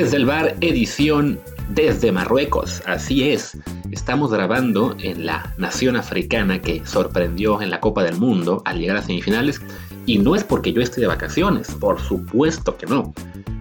desde 0.00 0.16
el 0.16 0.24
bar 0.24 0.56
edición 0.62 1.38
desde 1.74 2.10
Marruecos. 2.10 2.82
Así 2.86 3.28
es, 3.28 3.58
estamos 3.90 4.32
grabando 4.32 4.96
en 4.98 5.26
la 5.26 5.52
nación 5.58 5.94
africana 5.94 6.62
que 6.62 6.80
sorprendió 6.86 7.60
en 7.60 7.68
la 7.68 7.80
Copa 7.80 8.02
del 8.02 8.16
Mundo 8.16 8.62
al 8.64 8.78
llegar 8.78 8.96
a 8.96 9.02
semifinales 9.02 9.60
y 10.06 10.16
no 10.16 10.34
es 10.34 10.42
porque 10.42 10.72
yo 10.72 10.80
esté 10.80 11.02
de 11.02 11.06
vacaciones, 11.06 11.70
por 11.72 12.00
supuesto 12.00 12.78
que 12.78 12.86
no. 12.86 13.12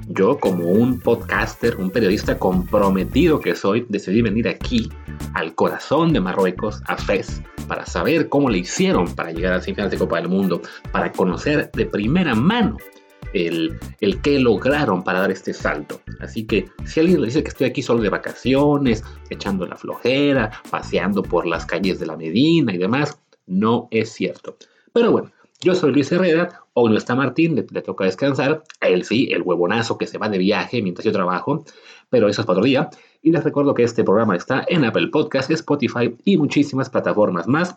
Yo 0.07 0.39
como 0.39 0.63
un 0.69 1.01
podcaster, 1.01 1.75
un 1.75 1.89
periodista 1.89 2.39
comprometido 2.39 3.41
que 3.41 3.53
soy, 3.53 3.85
decidí 3.89 4.21
venir 4.21 4.47
aquí 4.47 4.89
al 5.33 5.53
corazón 5.55 6.13
de 6.13 6.21
Marruecos, 6.21 6.81
a 6.87 6.95
Fez, 6.95 7.41
para 7.67 7.85
saber 7.85 8.29
cómo 8.29 8.49
le 8.49 8.59
hicieron 8.59 9.13
para 9.13 9.33
llegar 9.33 9.51
a 9.51 9.61
semifinales 9.61 9.91
de 9.91 9.97
Copa 9.97 10.15
del 10.21 10.29
Mundo, 10.29 10.61
para 10.93 11.11
conocer 11.11 11.69
de 11.73 11.85
primera 11.85 12.33
mano 12.33 12.77
el, 13.33 13.77
el 14.01 14.21
que 14.21 14.39
lograron 14.39 15.03
para 15.03 15.19
dar 15.19 15.31
este 15.31 15.53
salto. 15.53 16.01
Así 16.19 16.45
que 16.45 16.69
si 16.85 16.99
alguien 16.99 17.21
le 17.21 17.27
dice 17.27 17.43
que 17.43 17.49
estoy 17.49 17.67
aquí 17.67 17.81
solo 17.81 18.01
de 18.01 18.09
vacaciones, 18.09 19.03
echando 19.29 19.65
la 19.65 19.75
flojera, 19.75 20.51
paseando 20.69 21.23
por 21.23 21.45
las 21.45 21.65
calles 21.65 21.99
de 21.99 22.07
la 22.07 22.17
Medina 22.17 22.73
y 22.73 22.77
demás, 22.77 23.19
no 23.47 23.87
es 23.91 24.11
cierto. 24.11 24.57
Pero 24.93 25.11
bueno, 25.11 25.31
yo 25.61 25.75
soy 25.75 25.91
Luis 25.91 26.11
Herrera, 26.11 26.63
hoy 26.73 26.91
no 26.91 26.97
está 26.97 27.15
Martín, 27.15 27.55
le, 27.55 27.65
le, 27.69 27.81
toca 27.81 28.05
descansar, 28.05 28.63
a 28.79 28.87
él 28.87 29.03
sí, 29.03 29.29
el 29.31 29.41
huevonazo 29.41 29.97
que 29.97 30.07
se 30.07 30.17
va 30.17 30.29
de 30.29 30.37
viaje 30.37 30.81
mientras 30.81 31.05
yo 31.05 31.11
trabajo, 31.11 31.65
pero 32.09 32.29
eso 32.29 32.41
es 32.41 32.47
para 32.47 32.59
otro 32.59 32.65
día. 32.65 32.89
Y 33.21 33.31
les 33.31 33.43
recuerdo 33.43 33.73
que 33.73 33.83
este 33.83 34.03
programa 34.03 34.35
está 34.35 34.65
en 34.67 34.85
Apple 34.85 35.09
Podcast, 35.09 35.51
Spotify 35.51 36.15
y 36.23 36.37
muchísimas 36.37 36.89
plataformas 36.89 37.47
más. 37.47 37.75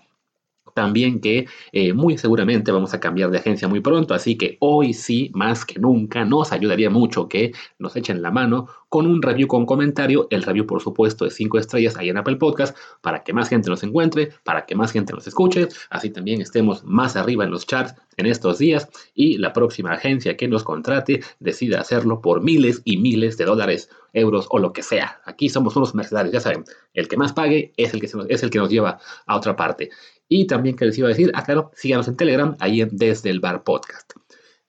También 0.75 1.21
que 1.21 1.47
eh, 1.73 1.93
muy 1.93 2.19
seguramente 2.19 2.73
vamos 2.73 2.95
a 2.95 3.01
cambiar 3.01 3.31
de 3.31 3.39
agencia 3.39 3.69
muy 3.69 3.81
pronto, 3.81 4.15
así 4.15 4.37
que 4.37 4.57
hoy 4.61 4.95
sí, 4.95 5.31
más 5.35 5.65
que 5.65 5.79
nunca, 5.79 6.25
nos 6.25 6.53
ayudaría 6.53 6.91
mucho 6.91 7.29
que 7.29 7.53
nos 7.79 7.97
echen 7.97 8.23
la 8.23 8.31
mano 8.31 8.69
con 8.93 9.07
un 9.07 9.23
review 9.23 9.49
con 9.49 9.65
comentario. 9.65 10.27
El 10.29 10.43
review, 10.43 10.67
por 10.67 10.83
supuesto, 10.83 11.25
de 11.25 11.31
5 11.31 11.59
estrellas 11.59 11.97
ahí 11.97 12.11
en 12.11 12.19
Apple 12.19 12.37
Podcast, 12.37 12.77
para 13.01 13.25
que 13.25 13.33
más 13.33 13.49
gente 13.49 13.71
nos 13.71 13.83
encuentre, 13.83 14.33
para 14.45 14.67
que 14.67 14.75
más 14.75 14.93
gente 14.93 15.15
nos 15.15 15.27
escuche, 15.27 15.69
así 15.89 16.11
también 16.11 16.43
estemos 16.43 16.85
más 16.85 17.17
arriba 17.17 17.43
en 17.45 17.51
los 17.51 17.67
charts 17.67 17.95
en 18.19 18.27
estos 18.27 18.59
días 18.59 18.91
y 19.15 19.39
la 19.39 19.55
próxima 19.55 19.93
agencia 19.93 20.37
que 20.37 20.47
nos 20.47 20.63
contrate 20.63 21.23
decida 21.41 21.81
hacerlo 21.81 22.21
por 22.21 22.43
miles 22.43 22.83
y 22.85 22.99
miles 22.99 23.39
de 23.39 23.47
dólares, 23.47 23.89
euros 24.13 24.47
o 24.51 24.59
lo 24.59 24.75
que 24.75 24.83
sea. 24.83 25.23
Aquí 25.25 25.49
somos 25.49 25.75
unos 25.75 25.95
mercenarios, 25.95 26.35
ya 26.35 26.41
saben, 26.41 26.65
el 26.93 27.09
que 27.09 27.17
más 27.17 27.33
pague 27.33 27.73
es 27.79 27.95
el 27.95 28.01
que, 28.03 28.11
nos, 28.15 28.27
es 28.29 28.43
el 28.43 28.51
que 28.51 28.59
nos 28.59 28.69
lleva 28.69 28.99
a 29.25 29.37
otra 29.39 29.57
parte. 29.57 29.89
Y 30.29 30.47
también 30.47 30.77
que 30.77 30.85
les 30.85 30.99
iba 30.99 31.09
a 31.09 31.17
decir, 31.17 31.33
ah, 31.35 31.45
claro, 31.45 31.71
síganos 31.75 32.09
en 32.09 32.19
Telegram, 32.19 32.57
ahí 32.61 32.83
en 32.83 32.91
Desde 32.93 33.31
el 33.31 33.41
Bar 33.41 33.65
Podcast. 33.65 34.13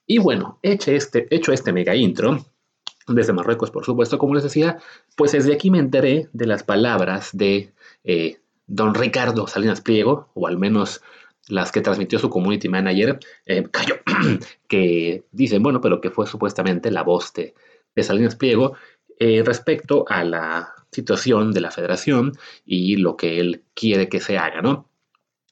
Y 0.07 0.19
bueno, 0.19 0.59
hecho 0.63 0.91
este, 0.91 1.27
hecho 1.29 1.51
este 1.51 1.73
mega 1.73 1.93
intro, 1.93 2.45
desde 3.07 3.33
Marruecos, 3.33 3.71
por 3.71 3.85
supuesto, 3.85 4.17
como 4.17 4.35
les 4.35 4.43
decía, 4.43 4.77
pues 5.15 5.33
desde 5.33 5.53
aquí 5.53 5.69
me 5.69 5.79
enteré 5.79 6.29
de 6.33 6.47
las 6.47 6.63
palabras 6.63 7.29
de 7.33 7.73
eh, 8.03 8.39
don 8.67 8.93
Ricardo 8.93 9.47
Salinas 9.47 9.81
Pliego, 9.81 10.29
o 10.33 10.47
al 10.47 10.57
menos 10.57 11.01
las 11.49 11.71
que 11.71 11.81
transmitió 11.81 12.19
su 12.19 12.29
community 12.29 12.69
manager, 12.69 13.19
eh, 13.45 13.63
Cayo, 13.69 13.95
que 14.67 15.25
dicen, 15.31 15.61
bueno, 15.61 15.81
pero 15.81 15.99
que 15.99 16.09
fue 16.09 16.27
supuestamente 16.27 16.91
la 16.91 17.03
voz 17.03 17.33
de, 17.33 17.53
de 17.95 18.03
Salinas 18.03 18.35
Pliego 18.35 18.75
eh, 19.19 19.43
respecto 19.45 20.05
a 20.07 20.23
la 20.23 20.73
situación 20.91 21.51
de 21.51 21.61
la 21.61 21.71
federación 21.71 22.33
y 22.65 22.97
lo 22.97 23.17
que 23.17 23.39
él 23.39 23.63
quiere 23.73 24.09
que 24.09 24.19
se 24.19 24.37
haga, 24.37 24.61
¿no? 24.61 24.89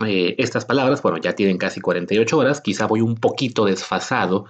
Eh, 0.05 0.35
estas 0.39 0.65
palabras, 0.65 1.01
bueno, 1.01 1.17
ya 1.17 1.33
tienen 1.33 1.57
casi 1.57 1.79
48 1.79 2.37
horas, 2.37 2.61
quizá 2.61 2.87
voy 2.87 3.01
un 3.01 3.15
poquito 3.15 3.65
desfasado 3.65 4.45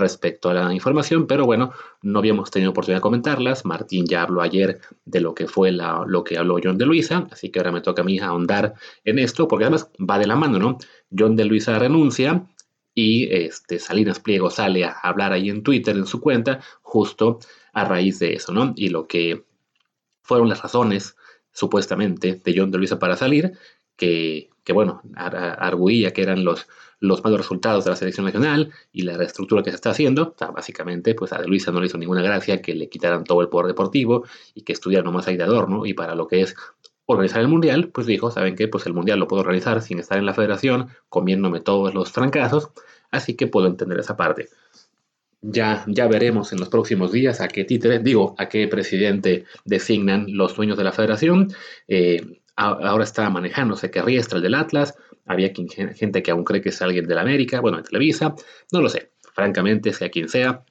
respecto 0.00 0.50
a 0.50 0.54
la 0.54 0.74
información, 0.74 1.26
pero 1.26 1.46
bueno, 1.46 1.72
no 2.02 2.18
habíamos 2.18 2.50
tenido 2.50 2.70
oportunidad 2.70 2.98
de 2.98 3.02
comentarlas. 3.02 3.64
Martín 3.64 4.06
ya 4.06 4.22
habló 4.22 4.42
ayer 4.42 4.80
de 5.04 5.20
lo 5.20 5.34
que 5.34 5.46
fue 5.46 5.70
lo 5.72 6.24
que 6.24 6.38
habló 6.38 6.58
John 6.62 6.78
de 6.78 6.86
Luisa, 6.86 7.28
así 7.30 7.50
que 7.50 7.60
ahora 7.60 7.72
me 7.72 7.80
toca 7.80 8.02
a 8.02 8.04
mí 8.04 8.18
ahondar 8.18 8.74
en 9.04 9.18
esto, 9.18 9.46
porque 9.46 9.64
además 9.64 9.90
va 9.98 10.18
de 10.18 10.26
la 10.26 10.36
mano, 10.36 10.58
¿no? 10.58 10.78
John 11.16 11.36
de 11.36 11.44
Luisa 11.44 11.78
renuncia 11.78 12.46
y 12.94 13.32
este, 13.32 13.78
Salinas 13.78 14.20
Pliego 14.20 14.50
sale 14.50 14.84
a 14.84 14.90
hablar 14.90 15.32
ahí 15.32 15.48
en 15.48 15.62
Twitter, 15.62 15.96
en 15.96 16.06
su 16.06 16.20
cuenta, 16.20 16.60
justo 16.82 17.38
a 17.72 17.84
raíz 17.84 18.18
de 18.18 18.34
eso, 18.34 18.52
¿no? 18.52 18.72
Y 18.76 18.88
lo 18.88 19.06
que 19.06 19.44
fueron 20.22 20.48
las 20.48 20.62
razones, 20.62 21.16
supuestamente, 21.52 22.40
de 22.44 22.54
John 22.56 22.70
de 22.70 22.78
Luisa 22.78 22.98
para 22.98 23.16
salir, 23.16 23.52
que, 23.96 24.50
bueno, 24.72 25.02
arguía 25.14 26.12
que 26.12 26.22
eran 26.22 26.44
los, 26.44 26.66
los 27.00 27.24
malos 27.24 27.40
resultados 27.40 27.84
de 27.84 27.90
la 27.90 27.96
selección 27.96 28.26
nacional 28.26 28.70
y 28.92 29.02
la 29.02 29.16
reestructura 29.16 29.62
que 29.62 29.70
se 29.70 29.76
está 29.76 29.90
haciendo. 29.90 30.34
básicamente, 30.54 31.14
pues 31.14 31.32
a 31.32 31.42
Luisa 31.42 31.72
no 31.72 31.80
le 31.80 31.86
hizo 31.86 31.98
ninguna 31.98 32.22
gracia 32.22 32.60
que 32.62 32.74
le 32.74 32.88
quitaran 32.88 33.24
todo 33.24 33.40
el 33.40 33.48
poder 33.48 33.66
deportivo 33.66 34.24
y 34.54 34.62
que 34.62 34.72
estudiara 34.72 35.04
nomás 35.04 35.26
ahí 35.26 35.36
de 35.36 35.44
adorno 35.44 35.86
y 35.86 35.94
para 35.94 36.14
lo 36.14 36.28
que 36.28 36.42
es 36.42 36.54
organizar 37.06 37.40
el 37.40 37.48
mundial, 37.48 37.88
pues 37.88 38.06
dijo, 38.06 38.30
¿saben 38.30 38.54
qué? 38.54 38.68
Pues 38.68 38.86
el 38.86 38.92
mundial 38.92 39.18
lo 39.18 39.26
puedo 39.26 39.40
organizar 39.40 39.82
sin 39.82 39.98
estar 39.98 40.18
en 40.18 40.26
la 40.26 40.34
federación, 40.34 40.88
comiéndome 41.08 41.60
todos 41.60 41.92
los 41.94 42.12
trancazos, 42.12 42.70
así 43.10 43.34
que 43.34 43.46
puedo 43.46 43.66
entender 43.66 43.98
esa 43.98 44.16
parte. 44.16 44.48
Ya, 45.42 45.84
ya 45.86 46.06
veremos 46.06 46.52
en 46.52 46.60
los 46.60 46.68
próximos 46.68 47.12
días 47.12 47.40
a 47.40 47.48
qué 47.48 47.64
títere, 47.64 47.98
digo, 47.98 48.34
a 48.38 48.48
qué 48.48 48.68
presidente 48.68 49.44
designan 49.64 50.26
los 50.28 50.54
dueños 50.54 50.76
de 50.76 50.84
la 50.84 50.92
federación. 50.92 51.50
Eh, 51.88 52.39
ahora 52.60 53.04
está 53.04 53.28
manejándose 53.30 53.90
que 53.90 54.02
Riestra 54.02 54.36
el 54.36 54.42
del 54.42 54.54
Atlas, 54.54 54.94
había 55.26 55.52
gente 55.94 56.22
que 56.22 56.30
aún 56.30 56.44
cree 56.44 56.60
que 56.60 56.70
es 56.70 56.82
alguien 56.82 57.06
de 57.06 57.14
la 57.14 57.22
América, 57.22 57.60
bueno, 57.60 57.78
de 57.78 57.84
Televisa, 57.84 58.34
no 58.72 58.80
lo 58.80 58.88
sé, 58.88 59.12
francamente, 59.34 59.92
sea 59.92 60.10
quien 60.10 60.28
sea, 60.28 60.64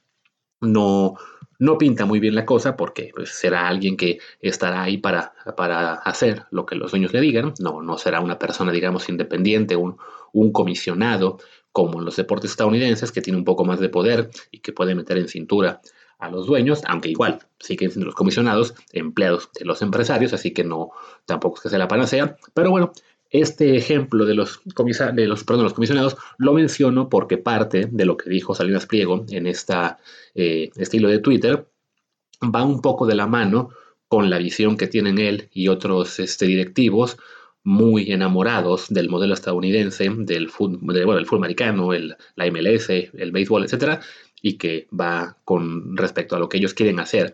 no, 0.61 1.15
no 1.59 1.77
pinta 1.77 2.05
muy 2.05 2.19
bien 2.19 2.35
la 2.35 2.45
cosa 2.45 2.75
porque 2.75 3.11
pues, 3.15 3.29
será 3.29 3.67
alguien 3.67 3.97
que 3.97 4.19
estará 4.41 4.83
ahí 4.83 4.97
para, 4.97 5.33
para 5.55 5.93
hacer 5.93 6.45
lo 6.51 6.65
que 6.65 6.75
los 6.75 6.91
dueños 6.91 7.13
le 7.13 7.21
digan, 7.21 7.53
no, 7.59 7.81
no 7.81 7.97
será 7.97 8.19
una 8.19 8.37
persona, 8.37 8.71
digamos, 8.71 9.07
independiente, 9.09 9.75
un, 9.75 9.97
un 10.33 10.51
comisionado 10.51 11.39
como 11.71 11.99
en 11.99 12.05
los 12.05 12.15
deportes 12.15 12.51
estadounidenses, 12.51 13.11
que 13.11 13.21
tiene 13.21 13.37
un 13.37 13.45
poco 13.45 13.63
más 13.63 13.79
de 13.79 13.89
poder 13.89 14.29
y 14.51 14.59
que 14.59 14.73
puede 14.73 14.95
meter 14.95 15.17
en 15.17 15.27
cintura 15.27 15.81
a 16.19 16.29
los 16.29 16.45
dueños, 16.45 16.81
aunque 16.87 17.09
igual 17.09 17.39
siguen 17.59 17.91
siendo 17.91 18.05
los 18.05 18.15
comisionados 18.15 18.75
empleados 18.91 19.49
de 19.57 19.65
los 19.65 19.81
empresarios, 19.81 20.33
así 20.33 20.51
que 20.51 20.63
no, 20.63 20.91
tampoco 21.25 21.55
es 21.55 21.63
que 21.63 21.69
sea 21.69 21.79
la 21.79 21.87
panacea, 21.87 22.37
pero 22.53 22.71
bueno, 22.71 22.91
este 23.31 23.75
ejemplo 23.75 24.25
de 24.25 24.33
los, 24.33 24.61
de 24.65 25.27
los, 25.27 25.43
perdón, 25.43 25.63
los 25.63 25.73
comisionados 25.73 26.17
lo 26.37 26.53
menciono 26.53 27.09
porque 27.09 27.37
parte 27.37 27.87
de 27.89 28.05
lo 28.05 28.17
que 28.17 28.29
dijo 28.29 28.55
Salinas 28.55 28.85
Pliego 28.85 29.25
en 29.29 29.45
esta 29.47 29.99
eh, 30.33 30.71
estilo 30.75 31.09
de 31.09 31.19
Twitter 31.19 31.67
va 32.43 32.63
un 32.63 32.81
poco 32.81 33.05
de 33.05 33.15
la 33.15 33.27
mano 33.27 33.69
con 34.07 34.29
la 34.31 34.39
visión 34.39 34.77
que 34.77 34.87
tienen 34.87 35.19
él 35.19 35.49
y 35.53 35.67
otros 35.67 36.19
este, 36.19 36.47
directivos 36.47 37.17
muy 37.63 38.11
enamorados 38.11 38.87
del 38.89 39.09
modelo 39.09 39.33
estadounidense, 39.33 40.09
del 40.09 40.49
fútbol, 40.49 40.79
bueno, 41.05 41.17
el 41.17 41.27
americano, 41.29 41.93
el, 41.93 42.15
la 42.35 42.49
MLS, 42.49 42.89
el 42.89 43.31
béisbol, 43.31 43.65
etcétera, 43.65 43.99
y 44.41 44.57
que 44.57 44.87
va 44.97 45.37
con 45.43 45.97
respecto 45.97 46.35
a 46.35 46.39
lo 46.39 46.49
que 46.49 46.57
ellos 46.57 46.73
quieren 46.73 46.99
hacer 46.99 47.33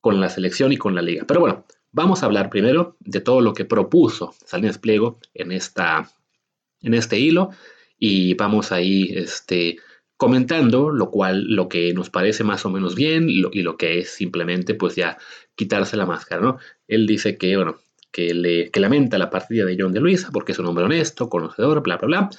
con 0.00 0.20
la 0.20 0.28
selección 0.28 0.72
y 0.72 0.76
con 0.76 0.94
la 0.94 1.02
liga. 1.02 1.24
Pero 1.26 1.40
bueno, 1.40 1.66
vamos 1.92 2.22
a 2.22 2.26
hablar 2.26 2.50
primero 2.50 2.96
de 3.00 3.20
todo 3.20 3.40
lo 3.40 3.52
que 3.52 3.64
propuso 3.64 4.34
Salinas 4.44 4.78
Pliego 4.78 5.18
en, 5.34 5.52
esta, 5.52 6.10
en 6.80 6.94
este 6.94 7.18
hilo 7.18 7.50
y 7.98 8.34
vamos 8.34 8.72
ahí 8.72 9.12
este, 9.14 9.78
comentando 10.16 10.90
lo 10.90 11.10
cual 11.10 11.44
lo 11.48 11.68
que 11.68 11.92
nos 11.94 12.10
parece 12.10 12.44
más 12.44 12.64
o 12.66 12.70
menos 12.70 12.94
bien 12.94 13.28
y 13.28 13.40
lo, 13.40 13.76
que 13.76 13.98
es 13.98 14.10
simplemente 14.10 14.74
pues 14.74 14.94
ya 14.94 15.18
quitarse 15.54 15.96
la 15.96 16.06
máscara, 16.06 16.40
¿no? 16.40 16.58
Él 16.86 17.06
dice 17.06 17.36
que, 17.36 17.56
bueno, 17.56 17.76
que, 18.12 18.34
le, 18.34 18.70
que 18.70 18.80
lamenta 18.80 19.18
la 19.18 19.30
partida 19.30 19.64
de 19.64 19.76
John 19.78 19.92
de 19.92 20.00
Luisa 20.00 20.30
porque 20.32 20.52
es 20.52 20.58
un 20.58 20.66
hombre 20.66 20.84
honesto, 20.84 21.28
conocedor, 21.28 21.82
bla, 21.82 21.96
bla, 21.96 22.06
bla, 22.06 22.30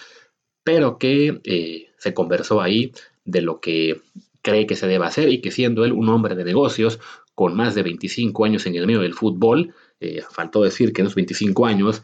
pero 0.64 0.98
que 0.98 1.42
eh, 1.44 1.88
se 1.98 2.14
conversó 2.14 2.62
ahí 2.62 2.92
de 3.32 3.42
lo 3.42 3.60
que 3.60 4.02
cree 4.42 4.66
que 4.66 4.76
se 4.76 4.88
debe 4.88 5.06
hacer 5.06 5.30
y 5.30 5.42
que 5.42 5.52
siendo 5.52 5.86
él 5.86 5.94
un 5.94 6.10
hombre 6.10 6.36
de 6.36 6.46
negocios 6.46 7.00
con 7.36 7.56
más 7.56 7.76
de 7.76 7.84
25 7.84 8.46
años 8.46 8.66
en 8.66 8.76
el 8.76 8.86
medio 8.86 9.02
del 9.02 9.14
fútbol, 9.14 9.74
eh, 10.02 10.22
faltó 10.30 10.64
decir 10.64 10.94
que 10.94 11.02
en 11.02 11.08
esos 11.08 11.16
25 11.16 11.66
años 11.66 12.04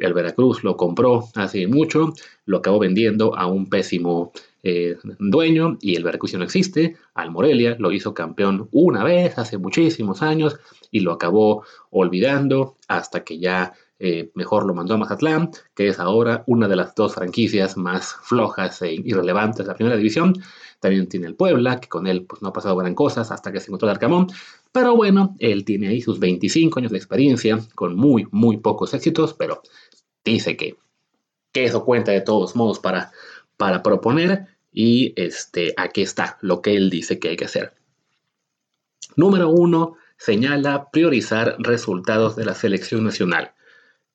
el 0.00 0.14
Veracruz 0.14 0.62
lo 0.62 0.76
compró 0.76 1.24
hace 1.34 1.66
mucho, 1.66 2.12
lo 2.44 2.58
acabó 2.58 2.78
vendiendo 2.78 3.36
a 3.36 3.46
un 3.46 3.68
pésimo 3.68 4.32
eh, 4.62 4.96
dueño 5.18 5.78
y 5.80 5.96
el 5.96 6.04
Veracruz 6.04 6.34
no 6.34 6.44
existe, 6.44 6.96
al 7.14 7.30
Morelia 7.30 7.76
lo 7.78 7.92
hizo 7.92 8.14
campeón 8.14 8.68
una 8.72 9.04
vez 9.04 9.38
hace 9.38 9.58
muchísimos 9.58 10.22
años 10.22 10.56
y 10.90 11.00
lo 11.00 11.12
acabó 11.12 11.64
olvidando 11.90 12.76
hasta 12.88 13.24
que 13.24 13.38
ya 13.38 13.74
eh, 13.98 14.32
mejor 14.34 14.66
lo 14.66 14.74
mandó 14.74 14.94
a 14.94 14.98
Mazatlán, 14.98 15.50
que 15.74 15.88
es 15.88 16.00
ahora 16.00 16.42
una 16.46 16.66
de 16.66 16.76
las 16.76 16.94
dos 16.94 17.14
franquicias 17.14 17.76
más 17.76 18.16
flojas 18.22 18.82
e 18.82 18.92
irrelevantes 18.92 19.58
de 19.58 19.72
la 19.72 19.74
primera 19.74 19.96
división. 19.96 20.34
También 20.80 21.08
tiene 21.08 21.26
el 21.26 21.36
Puebla, 21.36 21.80
que 21.80 21.88
con 21.88 22.06
él 22.06 22.24
pues, 22.24 22.42
no 22.42 22.48
ha 22.48 22.52
pasado 22.52 22.76
gran 22.76 22.94
cosas 22.94 23.30
hasta 23.30 23.52
que 23.52 23.60
se 23.60 23.66
encontró 23.66 23.88
el 23.88 23.94
Arcamón. 23.94 24.26
Pero 24.72 24.96
bueno, 24.96 25.36
él 25.38 25.64
tiene 25.64 25.88
ahí 25.88 26.00
sus 26.00 26.18
25 26.18 26.80
años 26.80 26.92
de 26.92 26.98
experiencia, 26.98 27.58
con 27.74 27.96
muy, 27.96 28.26
muy 28.32 28.56
pocos 28.56 28.92
éxitos, 28.94 29.32
pero 29.34 29.62
dice 30.24 30.56
que, 30.56 30.76
que 31.52 31.64
eso 31.64 31.84
cuenta 31.84 32.10
de 32.12 32.20
todos 32.20 32.56
modos 32.56 32.80
para, 32.80 33.12
para 33.56 33.82
proponer. 33.82 34.48
Y 34.72 35.12
este, 35.16 35.72
aquí 35.76 36.02
está 36.02 36.36
lo 36.40 36.60
que 36.60 36.74
él 36.74 36.90
dice 36.90 37.20
que 37.20 37.28
hay 37.28 37.36
que 37.36 37.44
hacer. 37.44 37.74
Número 39.16 39.48
uno, 39.48 39.96
señala 40.16 40.90
priorizar 40.90 41.56
resultados 41.60 42.34
de 42.34 42.44
la 42.44 42.54
selección 42.54 43.04
nacional. 43.04 43.54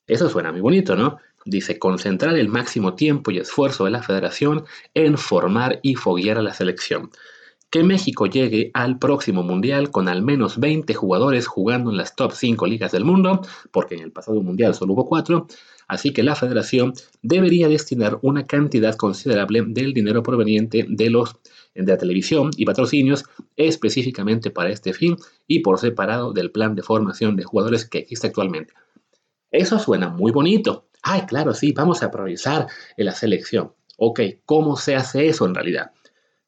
Eso 0.10 0.28
suena 0.28 0.52
muy 0.52 0.62
bonito, 0.62 0.96
¿no? 0.96 1.20
Dice 1.46 1.78
concentrar 1.78 2.36
el 2.36 2.50
máximo 2.50 2.96
tiempo 2.96 3.30
y 3.30 3.38
esfuerzo 3.38 3.86
de 3.86 3.92
la 3.92 4.02
federación 4.02 4.66
en 4.96 5.20
formar 5.20 5.80
y 5.84 5.94
foguear 5.94 6.40
a 6.40 6.42
la 6.42 6.56
selección. 6.56 7.12
Que 7.70 7.84
México 7.84 8.26
llegue 8.26 8.72
al 8.74 8.98
próximo 8.98 9.44
mundial 9.44 9.92
con 9.92 10.08
al 10.08 10.24
menos 10.24 10.60
20 10.60 10.96
jugadores 10.96 11.46
jugando 11.46 11.92
en 11.92 11.98
las 11.98 12.16
top 12.16 12.32
5 12.32 12.66
ligas 12.66 12.92
del 12.92 13.06
mundo, 13.06 13.42
porque 13.72 13.94
en 13.94 14.02
el 14.02 14.12
pasado 14.12 14.42
mundial 14.42 14.74
solo 14.74 14.94
hubo 14.94 15.06
4, 15.06 15.46
así 15.88 16.12
que 16.12 16.24
la 16.24 16.36
federación 16.36 16.94
debería 17.22 17.68
destinar 17.68 18.18
una 18.24 18.48
cantidad 18.48 18.96
considerable 18.96 19.64
del 19.68 19.94
dinero 19.94 20.24
proveniente 20.24 20.88
de 20.90 21.10
los 21.12 21.36
de 21.76 21.84
la 21.84 22.00
televisión 22.00 22.50
y 22.58 22.66
patrocinios 22.66 23.26
específicamente 23.56 24.50
para 24.50 24.72
este 24.72 24.92
fin 24.92 25.18
y 25.46 25.60
por 25.60 25.78
separado 25.78 26.34
del 26.34 26.50
plan 26.50 26.74
de 26.74 26.82
formación 26.82 27.36
de 27.36 27.44
jugadores 27.44 27.86
que 27.86 28.00
existe 28.00 28.26
actualmente. 28.26 28.74
Eso 29.52 29.80
suena 29.80 30.10
muy 30.10 30.32
bonito. 30.32 30.86
Ay, 31.02 31.22
claro, 31.22 31.54
sí, 31.54 31.72
vamos 31.72 32.04
a 32.04 32.12
priorizar 32.12 32.68
en 32.98 33.06
la 33.06 33.14
selección. 33.14 33.74
Ok, 33.98 34.22
¿cómo 34.46 34.76
se 34.76 34.96
hace 34.96 35.28
eso 35.28 35.46
en 35.46 35.56
realidad? 35.56 35.92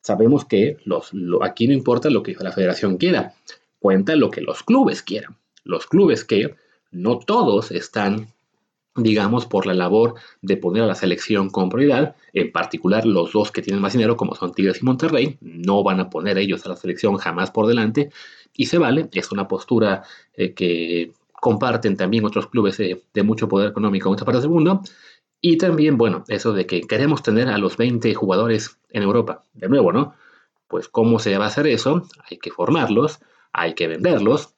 Sabemos 0.01 0.45
que 0.45 0.77
los, 0.85 1.11
aquí 1.41 1.67
no 1.67 1.73
importa 1.73 2.09
lo 2.09 2.23
que 2.23 2.35
la 2.39 2.51
federación 2.51 2.97
quiera, 2.97 3.33
cuenta 3.79 4.15
lo 4.15 4.31
que 4.31 4.41
los 4.41 4.63
clubes 4.63 5.01
quieran. 5.03 5.37
Los 5.63 5.85
clubes 5.85 6.23
que 6.25 6.55
no 6.91 7.19
todos 7.19 7.71
están 7.71 8.27
digamos, 8.95 9.45
por 9.45 9.65
la 9.65 9.73
labor 9.73 10.15
de 10.41 10.57
poner 10.57 10.83
a 10.83 10.87
la 10.87 10.95
selección 10.95 11.49
con 11.49 11.69
prioridad, 11.69 12.15
en 12.33 12.51
particular 12.51 13.05
los 13.05 13.31
dos 13.31 13.51
que 13.51 13.61
tienen 13.61 13.81
más 13.81 13.93
dinero, 13.93 14.17
como 14.17 14.35
son 14.35 14.53
Tigres 14.53 14.81
y 14.81 14.85
Monterrey, 14.85 15.37
no 15.39 15.83
van 15.83 15.99
a 15.99 16.09
poner 16.09 16.37
ellos 16.37 16.65
a 16.65 16.69
la 16.69 16.75
selección 16.75 17.15
jamás 17.17 17.51
por 17.51 17.67
delante, 17.67 18.11
y 18.53 18.65
se 18.65 18.77
vale, 18.77 19.07
es 19.13 19.31
una 19.31 19.47
postura 19.47 20.03
eh, 20.33 20.53
que 20.53 21.13
comparten 21.41 21.97
también 21.97 22.23
otros 22.23 22.47
clubes 22.47 22.77
de, 22.77 23.23
mucho 23.23 23.49
poder 23.49 23.71
económico 23.71 24.07
en 24.07 24.13
otras 24.13 24.25
partes 24.25 24.43
del 24.43 24.51
mundo, 24.51 24.81
y 25.41 25.57
también, 25.57 25.97
bueno, 25.97 26.23
eso 26.27 26.53
de 26.53 26.67
que 26.67 26.81
queremos 26.81 27.23
tener 27.23 27.49
a 27.49 27.57
los 27.57 27.75
20 27.75 28.13
jugadores 28.13 28.77
en 28.91 29.01
Europa, 29.01 29.43
de 29.53 29.67
nuevo, 29.67 29.91
¿no? 29.91 30.13
Pues 30.67 30.87
cómo 30.87 31.17
se 31.17 31.35
va 31.37 31.45
a 31.45 31.47
hacer 31.47 31.65
eso, 31.65 32.03
hay 32.29 32.37
que 32.37 32.51
formarlos, 32.51 33.19
hay 33.51 33.73
que 33.73 33.87
venderlos, 33.87 34.53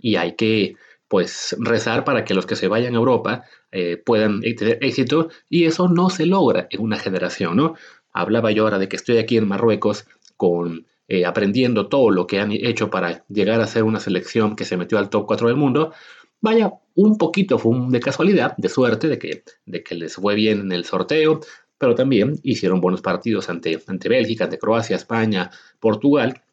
y 0.00 0.16
hay 0.16 0.34
que 0.34 0.76
pues 1.06 1.56
rezar 1.58 2.04
para 2.04 2.24
que 2.24 2.34
los 2.34 2.46
que 2.46 2.56
se 2.56 2.68
vayan 2.68 2.94
a 2.94 2.98
Europa 2.98 3.44
eh, 3.72 3.96
puedan 3.96 4.40
tener 4.40 4.78
éxito 4.82 5.28
y 5.48 5.64
eso 5.64 5.88
no 5.88 6.10
se 6.10 6.26
logra 6.26 6.66
en 6.70 6.80
una 6.80 6.96
generación, 6.96 7.56
¿no? 7.56 7.74
Hablaba 8.12 8.50
yo 8.50 8.64
ahora 8.64 8.78
de 8.78 8.88
que 8.88 8.96
estoy 8.96 9.18
aquí 9.18 9.36
en 9.36 9.48
Marruecos 9.48 10.06
con 10.36 10.86
eh, 11.12 11.26
aprendiendo 11.26 11.88
todo 11.88 12.10
lo 12.10 12.28
que 12.28 12.38
han 12.38 12.52
hecho 12.52 12.88
para 12.88 13.24
llegar 13.26 13.60
a 13.60 13.66
ser 13.66 13.82
una 13.82 13.98
selección 13.98 14.54
que 14.54 14.64
se 14.64 14.76
metió 14.76 14.96
al 14.96 15.10
top 15.10 15.26
4 15.26 15.48
del 15.48 15.56
mundo. 15.56 15.92
Vaya, 16.40 16.72
un 16.94 17.18
poquito 17.18 17.58
fue 17.58 17.76
de 17.88 17.98
casualidad, 17.98 18.56
de 18.56 18.68
suerte, 18.68 19.08
de 19.08 19.18
que, 19.18 19.42
de 19.66 19.82
que 19.82 19.96
les 19.96 20.14
fue 20.14 20.36
bien 20.36 20.60
en 20.60 20.70
el 20.70 20.84
sorteo, 20.84 21.40
pero 21.78 21.96
también 21.96 22.38
hicieron 22.44 22.80
buenos 22.80 23.02
partidos 23.02 23.50
ante, 23.50 23.82
ante 23.88 24.08
Bélgica, 24.08 24.44
ante 24.44 24.60
Croacia, 24.60 24.94
España, 24.94 25.50
Portugal. 25.80 26.44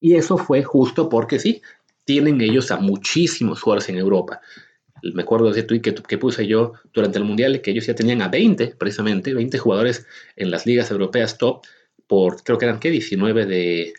Y 0.00 0.14
eso 0.14 0.38
fue 0.38 0.62
justo 0.62 1.10
porque 1.10 1.38
sí, 1.38 1.60
tienen 2.06 2.40
ellos 2.40 2.70
a 2.70 2.78
muchísimos 2.78 3.60
jugadores 3.60 3.90
en 3.90 3.98
Europa. 3.98 4.40
Me 5.02 5.24
acuerdo 5.24 5.50
de 5.50 5.58
ese 5.58 5.64
tweet 5.64 5.82
que, 5.82 6.16
puse 6.16 6.46
yo 6.46 6.72
durante 6.94 7.18
el 7.18 7.24
Mundial, 7.24 7.60
que 7.60 7.72
ellos 7.72 7.86
ya 7.86 7.94
tenían 7.94 8.22
a 8.22 8.28
20, 8.28 8.76
precisamente, 8.78 9.34
20 9.34 9.58
jugadores 9.58 10.06
en 10.36 10.50
las 10.50 10.64
ligas 10.64 10.90
europeas 10.90 11.36
top, 11.36 11.62
por 12.06 12.42
creo 12.42 12.58
que 12.58 12.66
eran, 12.66 12.80
¿qué? 12.80 12.90
19 12.90 13.46
de, 13.46 13.94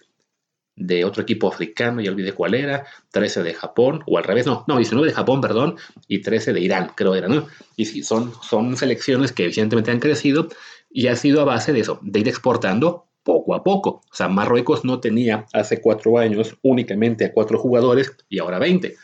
de 0.76 1.06
otro 1.06 1.24
equipo 1.24 1.48
africano, 1.48 2.02
ya 2.02 2.12
olvidé 2.12 2.34
cuál 2.34 2.54
era, 2.54 2.86
13 3.12 3.44
de 3.44 3.54
Japón, 3.54 4.04
o 4.06 4.18
al 4.18 4.24
revés, 4.24 4.46
no, 4.46 4.66
no, 4.68 4.78
19 4.78 5.08
de 5.08 5.14
Japón, 5.14 5.42
perdón, 5.42 5.76
y 6.08 6.22
13 6.22 6.54
de 6.54 6.62
Irán, 6.62 6.92
creo 6.96 7.16
era, 7.16 7.28
¿no? 7.28 7.48
Y 7.76 7.86
sí, 7.86 8.04
son, 8.04 8.34
son 8.42 8.76
selecciones 8.78 9.32
que 9.32 9.46
evidentemente 9.46 9.92
han 9.92 10.00
crecido 10.00 10.50
y 10.90 11.08
ha 11.08 11.16
sido 11.16 11.42
a 11.42 11.46
base 11.46 11.74
de 11.74 11.80
eso, 11.80 12.00
de 12.02 12.20
ir 12.20 12.28
exportando 12.28 13.08
poco 13.24 13.56
a 13.56 13.64
poco. 13.64 14.02
O 14.10 14.16
sea, 14.16 14.28
Marruecos 14.28 14.86
no 14.86 15.00
tenía 15.00 15.46
hace 15.52 15.82
cuatro 15.82 16.18
años 16.20 16.58
únicamente 16.62 17.26
a 17.26 17.34
cuatro 17.34 17.58
jugadores 17.58 18.16
y 18.30 18.40
ahora 18.40 18.60
20. 18.60 18.96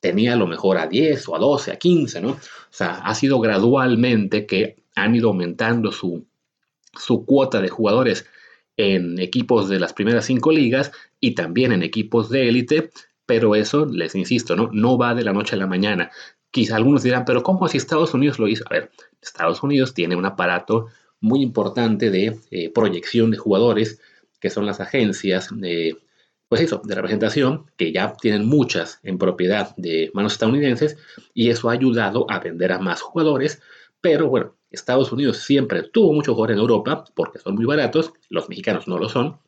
Tenía 0.00 0.34
a 0.34 0.36
lo 0.36 0.46
mejor 0.46 0.78
a 0.78 0.86
10 0.86 1.28
o 1.28 1.36
a 1.36 1.38
12, 1.38 1.72
a 1.72 1.76
15, 1.76 2.20
¿no? 2.20 2.30
O 2.30 2.38
sea, 2.70 2.96
ha 2.96 3.14
sido 3.14 3.40
gradualmente 3.40 4.46
que 4.46 4.84
han 4.94 5.14
ido 5.14 5.28
aumentando 5.28 5.92
su, 5.92 6.26
su 6.92 7.24
cuota 7.24 7.60
de 7.60 7.68
jugadores 7.68 8.26
en 8.80 9.18
equipos 9.18 9.68
de 9.68 9.80
las 9.80 9.92
primeras 9.92 10.24
cinco 10.24 10.52
ligas 10.52 10.92
y 11.20 11.34
también 11.34 11.72
en 11.72 11.82
equipos 11.82 12.30
de 12.30 12.48
élite, 12.48 12.90
pero 13.26 13.54
eso, 13.54 13.86
les 13.86 14.14
insisto, 14.14 14.56
¿no? 14.56 14.70
no 14.72 14.98
va 14.98 15.14
de 15.14 15.24
la 15.24 15.32
noche 15.32 15.54
a 15.54 15.58
la 15.58 15.66
mañana. 15.66 16.10
Quizá 16.50 16.76
algunos 16.76 17.02
dirán, 17.02 17.24
pero 17.24 17.42
¿cómo 17.42 17.68
si 17.68 17.76
Estados 17.76 18.12
Unidos 18.14 18.38
lo 18.38 18.48
hizo? 18.48 18.64
A 18.68 18.74
ver, 18.74 18.90
Estados 19.22 19.62
Unidos 19.62 19.94
tiene 19.94 20.16
un 20.16 20.26
aparato 20.26 20.86
muy 21.20 21.42
importante 21.42 22.10
de 22.10 22.38
eh, 22.50 22.70
proyección 22.70 23.30
de 23.30 23.36
jugadores, 23.36 24.00
que 24.40 24.50
son 24.50 24.66
las 24.66 24.80
agencias 24.80 25.50
pues 26.50 26.62
eso, 26.62 26.82
de 26.84 26.96
representación, 26.96 27.66
que 27.76 27.92
ya 27.92 28.14
tienen 28.20 28.44
muchas 28.44 28.98
en 29.04 29.18
propiedad 29.18 29.72
de 29.76 30.10
manos 30.14 30.32
estadounidenses, 30.32 30.96
y 31.32 31.50
eso 31.50 31.70
ha 31.70 31.74
ayudado 31.74 32.26
a 32.28 32.40
vender 32.40 32.72
a 32.72 32.80
más 32.80 33.00
jugadores, 33.00 33.62
pero 34.00 34.28
bueno, 34.28 34.54
Estados 34.70 35.12
Unidos 35.12 35.38
siempre 35.38 35.82
tuvo 35.82 36.12
mucho 36.12 36.34
jugadores 36.34 36.56
en 36.56 36.60
Europa, 36.60 37.04
porque 37.14 37.38
son 37.38 37.54
muy 37.56 37.64
baratos, 37.64 38.12
los 38.28 38.48
mexicanos 38.48 38.88
no 38.88 38.98
lo 38.98 39.08
son, 39.08 39.38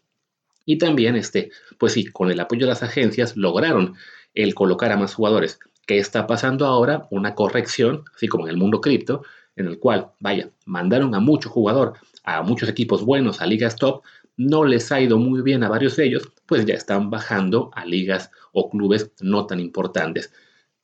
y 0.64 0.78
también, 0.78 1.16
este, 1.16 1.50
pues 1.78 1.92
sí, 1.92 2.06
con 2.06 2.30
el 2.30 2.40
apoyo 2.40 2.66
de 2.66 2.70
las 2.70 2.82
agencias 2.82 3.36
lograron 3.36 3.94
el 4.34 4.54
colocar 4.54 4.92
a 4.92 4.96
más 4.96 5.14
jugadores. 5.14 5.58
¿Qué 5.86 5.98
está 5.98 6.26
pasando 6.26 6.66
ahora? 6.66 7.08
Una 7.10 7.34
corrección, 7.34 8.04
así 8.14 8.28
como 8.28 8.46
en 8.46 8.50
el 8.50 8.56
mundo 8.56 8.80
cripto, 8.80 9.24
en 9.56 9.66
el 9.66 9.78
cual, 9.78 10.12
vaya, 10.20 10.50
mandaron 10.64 11.14
a 11.14 11.20
mucho 11.20 11.50
jugador, 11.50 11.94
a 12.24 12.42
muchos 12.42 12.68
equipos 12.68 13.04
buenos, 13.04 13.40
a 13.40 13.46
ligas 13.46 13.76
top, 13.76 14.02
no 14.36 14.64
les 14.64 14.90
ha 14.92 15.00
ido 15.00 15.18
muy 15.18 15.42
bien 15.42 15.62
a 15.62 15.68
varios 15.68 15.96
de 15.96 16.06
ellos, 16.06 16.30
pues 16.46 16.64
ya 16.64 16.74
están 16.74 17.10
bajando 17.10 17.70
a 17.74 17.84
ligas 17.84 18.30
o 18.52 18.70
clubes 18.70 19.10
no 19.20 19.46
tan 19.46 19.60
importantes. 19.60 20.32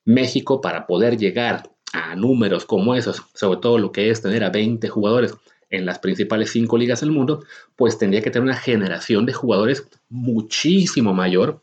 México, 0.04 0.60
para 0.60 0.86
poder 0.86 1.16
llegar 1.16 1.70
a 1.92 2.14
números 2.14 2.64
como 2.64 2.94
esos, 2.94 3.22
sobre 3.34 3.60
todo 3.60 3.78
lo 3.78 3.92
que 3.92 4.10
es 4.10 4.22
tener 4.22 4.44
a 4.44 4.50
20 4.50 4.88
jugadores 4.88 5.34
en 5.70 5.84
las 5.86 5.98
principales 5.98 6.50
cinco 6.50 6.78
ligas 6.78 7.00
del 7.00 7.10
mundo, 7.10 7.44
pues 7.76 7.98
tendría 7.98 8.22
que 8.22 8.30
tener 8.30 8.44
una 8.48 8.56
generación 8.56 9.26
de 9.26 9.32
jugadores 9.32 9.86
muchísimo 10.08 11.12
mayor 11.12 11.60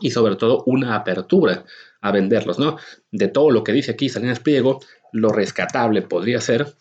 y 0.00 0.10
sobre 0.10 0.36
todo 0.36 0.62
una 0.66 0.94
apertura 0.94 1.64
a 2.00 2.12
venderlos, 2.12 2.58
¿no? 2.58 2.78
De 3.10 3.28
todo 3.28 3.50
lo 3.50 3.64
que 3.64 3.72
dice 3.72 3.92
aquí 3.92 4.08
Salinas 4.08 4.40
Pliego, 4.40 4.80
lo 5.12 5.30
rescatable 5.30 6.02
podría 6.02 6.40
ser, 6.40 6.74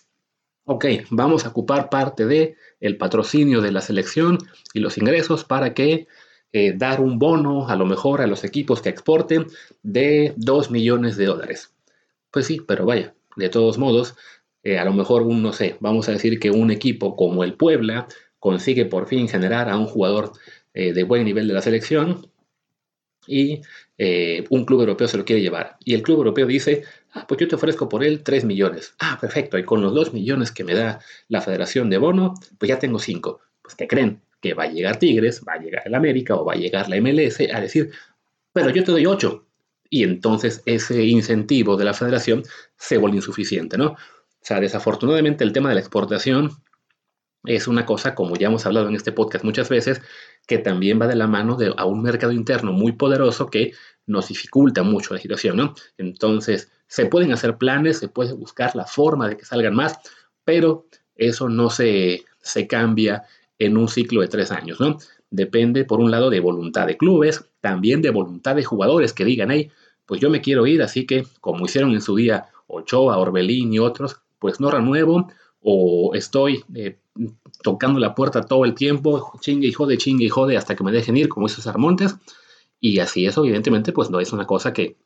ok, 0.66 0.86
vamos 1.10 1.46
a 1.46 1.50
ocupar 1.50 1.90
parte 1.90 2.26
de 2.26 2.56
el 2.80 2.98
patrocinio 2.98 3.62
de 3.62 3.72
la 3.72 3.82
selección 3.82 4.38
y 4.74 4.80
los 4.80 4.98
ingresos 4.98 5.44
para 5.44 5.74
que 5.74 6.08
eh, 6.54 6.74
dar 6.78 7.02
un 7.02 7.20
bono 7.20 7.68
a 7.68 7.76
lo 7.76 7.86
mejor 7.86 8.22
a 8.22 8.28
los 8.28 8.44
equipos 8.44 8.82
que 8.82 8.90
exporten 8.90 9.48
de 9.84 10.34
2 10.38 10.72
millones 10.72 11.18
de 11.18 11.26
dólares. 11.26 11.74
Pues 12.32 12.46
sí, 12.46 12.62
pero 12.68 12.86
vaya, 12.86 13.16
de 13.36 13.50
todos 13.50 13.78
modos, 13.78 14.16
eh, 14.64 14.78
a 14.78 14.86
lo 14.86 14.94
mejor 14.94 15.24
un, 15.24 15.42
no 15.42 15.54
sé, 15.54 15.78
vamos 15.80 16.10
a 16.10 16.12
decir 16.12 16.40
que 16.40 16.52
un 16.52 16.72
equipo 16.72 17.16
como 17.16 17.44
el 17.44 17.54
Puebla 17.54 18.08
consigue 18.40 18.86
por 18.86 19.08
fin 19.08 19.28
generar 19.28 19.70
a 19.70 19.78
un 19.78 19.88
jugador 19.88 20.34
eh, 20.74 20.94
de 20.94 21.04
buen 21.04 21.26
nivel 21.26 21.48
de 21.48 21.54
la 21.54 21.62
selección 21.62 22.30
y 23.28 23.62
eh, 23.98 24.46
un 24.50 24.66
club 24.66 24.82
europeo 24.82 25.08
se 25.08 25.18
lo 25.18 25.26
quiere 25.26 25.42
llevar. 25.42 25.78
Y 25.84 25.94
el 25.94 26.02
club 26.02 26.18
europeo 26.20 26.46
dice, 26.48 26.84
ah, 27.12 27.26
pues 27.28 27.40
yo 27.40 27.48
te 27.48 27.56
ofrezco 27.56 27.90
por 27.90 28.04
él 28.04 28.24
3 28.24 28.46
millones. 28.46 28.94
Ah, 29.00 29.18
perfecto. 29.20 29.58
Y 29.58 29.64
con 29.64 29.82
los 29.82 29.94
2 29.94 30.14
millones 30.14 30.52
que 30.52 30.64
me 30.64 30.74
da 30.74 31.00
la 31.28 31.42
Federación 31.42 31.90
de 31.90 31.98
Bono, 31.98 32.36
pues 32.58 32.70
ya 32.70 32.80
tengo 32.80 33.00
5. 33.00 33.40
Pues 33.62 33.76
¿qué 33.76 33.88
creen? 33.88 34.22
Que 34.42 34.54
va 34.54 34.64
a 34.64 34.72
llegar 34.72 34.98
Tigres, 34.98 35.44
va 35.48 35.54
a 35.54 35.60
llegar 35.60 35.84
el 35.86 35.96
América 35.96 36.36
o 36.36 36.46
va 36.46 36.54
a 36.54 36.58
llegar 36.58 36.90
la 36.90 37.00
MLS 37.02 37.42
a 37.54 37.60
decir, 37.60 37.92
pero 38.54 38.70
yo 38.70 38.84
te 38.84 38.92
doy 38.92 39.06
8. 39.06 39.47
Y 39.90 40.04
entonces 40.04 40.62
ese 40.66 41.04
incentivo 41.06 41.78
de 41.78 41.86
la 41.86 41.94
federación 41.94 42.44
se 42.78 42.98
vuelve 42.98 43.18
insuficiente, 43.18 43.78
¿no? 43.78 43.92
O 43.92 43.98
sea, 44.42 44.60
desafortunadamente 44.60 45.44
el 45.44 45.54
tema 45.54 45.70
de 45.70 45.76
la 45.76 45.82
exportación 45.82 46.52
es 47.44 47.68
una 47.68 47.86
cosa, 47.86 48.16
como 48.16 48.36
ya 48.36 48.48
hemos 48.48 48.66
hablado 48.66 48.88
en 48.88 48.96
este 48.96 49.12
podcast 49.12 49.44
muchas 49.46 49.70
veces, 49.70 50.02
que 50.48 50.58
también 50.58 51.00
va 51.02 51.08
de 51.08 51.16
la 51.16 51.28
mano 51.28 51.56
de 51.56 51.74
a 51.78 51.86
un 51.86 52.02
mercado 52.02 52.32
interno 52.32 52.74
muy 52.74 52.94
poderoso 52.94 53.48
que 53.48 53.74
nos 54.06 54.30
dificulta 54.30 54.84
mucho 54.84 55.14
la 55.14 55.20
situación, 55.20 55.58
¿no? 55.58 55.76
Entonces, 55.98 56.72
se 56.88 57.06
pueden 57.06 57.32
hacer 57.34 57.58
planes, 57.58 58.00
se 58.00 58.08
puede 58.08 58.34
buscar 58.34 58.76
la 58.76 58.86
forma 58.86 59.28
de 59.28 59.38
que 59.38 59.46
salgan 59.46 59.76
más, 59.76 60.00
pero 60.44 60.88
eso 61.16 61.50
no 61.50 61.70
se, 61.70 62.24
se 62.42 62.68
cambia 62.68 63.24
en 63.60 63.78
un 63.78 63.88
ciclo 63.88 64.22
de 64.22 64.28
tres 64.28 64.52
años, 64.52 64.80
¿no? 64.80 64.98
Depende, 65.30 65.84
por 65.86 66.00
un 66.00 66.12
lado, 66.12 66.30
de 66.30 66.40
voluntad 66.40 66.88
de 66.88 66.98
clubes, 66.98 67.46
también 67.60 68.02
de 68.02 68.12
voluntad 68.12 68.56
de 68.56 68.64
jugadores 68.64 69.14
que 69.14 69.26
digan, 69.26 69.52
hey, 69.52 69.72
pues 70.06 70.22
yo 70.22 70.30
me 70.30 70.42
quiero 70.42 70.66
ir, 70.68 70.82
así 70.82 71.06
que, 71.06 71.26
como 71.42 71.66
hicieron 71.66 71.92
en 71.92 72.02
su 72.02 72.16
día 72.16 72.48
Ochoa, 72.68 73.18
Orbelín 73.18 73.74
y 73.74 73.80
otros, 73.80 74.22
pues 74.40 74.60
no 74.60 74.72
renuevo 74.72 75.28
o 75.62 76.14
estoy 76.14 76.64
eh, 76.76 77.00
tocando 77.64 78.00
la 78.00 78.16
puerta 78.16 78.42
todo 78.42 78.66
el 78.66 78.74
tiempo, 78.74 79.34
chingue 79.42 79.68
y 79.68 79.74
jode, 79.74 79.98
chingue 79.98 80.26
y 80.26 80.30
jode 80.30 80.58
hasta 80.58 80.76
que 80.76 80.84
me 80.84 80.92
dejen 80.92 81.18
ir, 81.18 81.30
como 81.30 81.48
hizo 81.48 81.62
Sarmontes, 81.62 82.16
Y 82.80 83.00
así 83.00 83.26
eso, 83.26 83.44
evidentemente, 83.44 83.92
pues 83.92 84.10
no 84.10 84.20
es 84.20 84.34
una 84.34 84.46
cosa 84.48 84.74
que, 84.74 84.98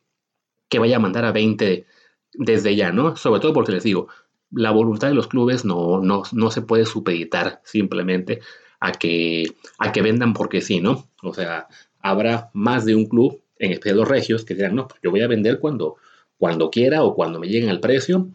que 0.68 0.78
vaya 0.78 0.96
a 0.96 1.00
mandar 1.00 1.24
a 1.24 1.32
20 1.32 1.86
desde 2.34 2.76
ya, 2.76 2.92
¿no? 2.92 3.16
Sobre 3.16 3.40
todo 3.40 3.52
porque 3.52 3.72
les 3.72 3.84
digo, 3.84 4.08
la 4.50 4.70
voluntad 4.70 5.08
de 5.08 5.14
los 5.14 5.28
clubes 5.28 5.64
no, 5.64 6.00
no, 6.00 6.22
no 6.32 6.50
se 6.50 6.62
puede 6.62 6.86
supeditar 6.86 7.60
simplemente 7.64 8.40
a 8.82 8.90
que, 8.90 9.46
a 9.78 9.92
que 9.92 10.02
vendan 10.02 10.34
porque 10.34 10.60
sí, 10.60 10.80
¿no? 10.80 11.08
O 11.22 11.32
sea, 11.32 11.68
habrá 12.00 12.50
más 12.52 12.84
de 12.84 12.96
un 12.96 13.06
club, 13.06 13.40
en 13.60 13.70
especial 13.70 13.98
los 13.98 14.08
regios, 14.08 14.44
que 14.44 14.56
dirán, 14.56 14.74
no, 14.74 14.88
pues 14.88 15.00
yo 15.04 15.12
voy 15.12 15.20
a 15.20 15.28
vender 15.28 15.60
cuando, 15.60 15.96
cuando 16.36 16.68
quiera 16.68 17.04
o 17.04 17.14
cuando 17.14 17.38
me 17.38 17.46
lleguen 17.46 17.70
al 17.70 17.78
precio 17.78 18.28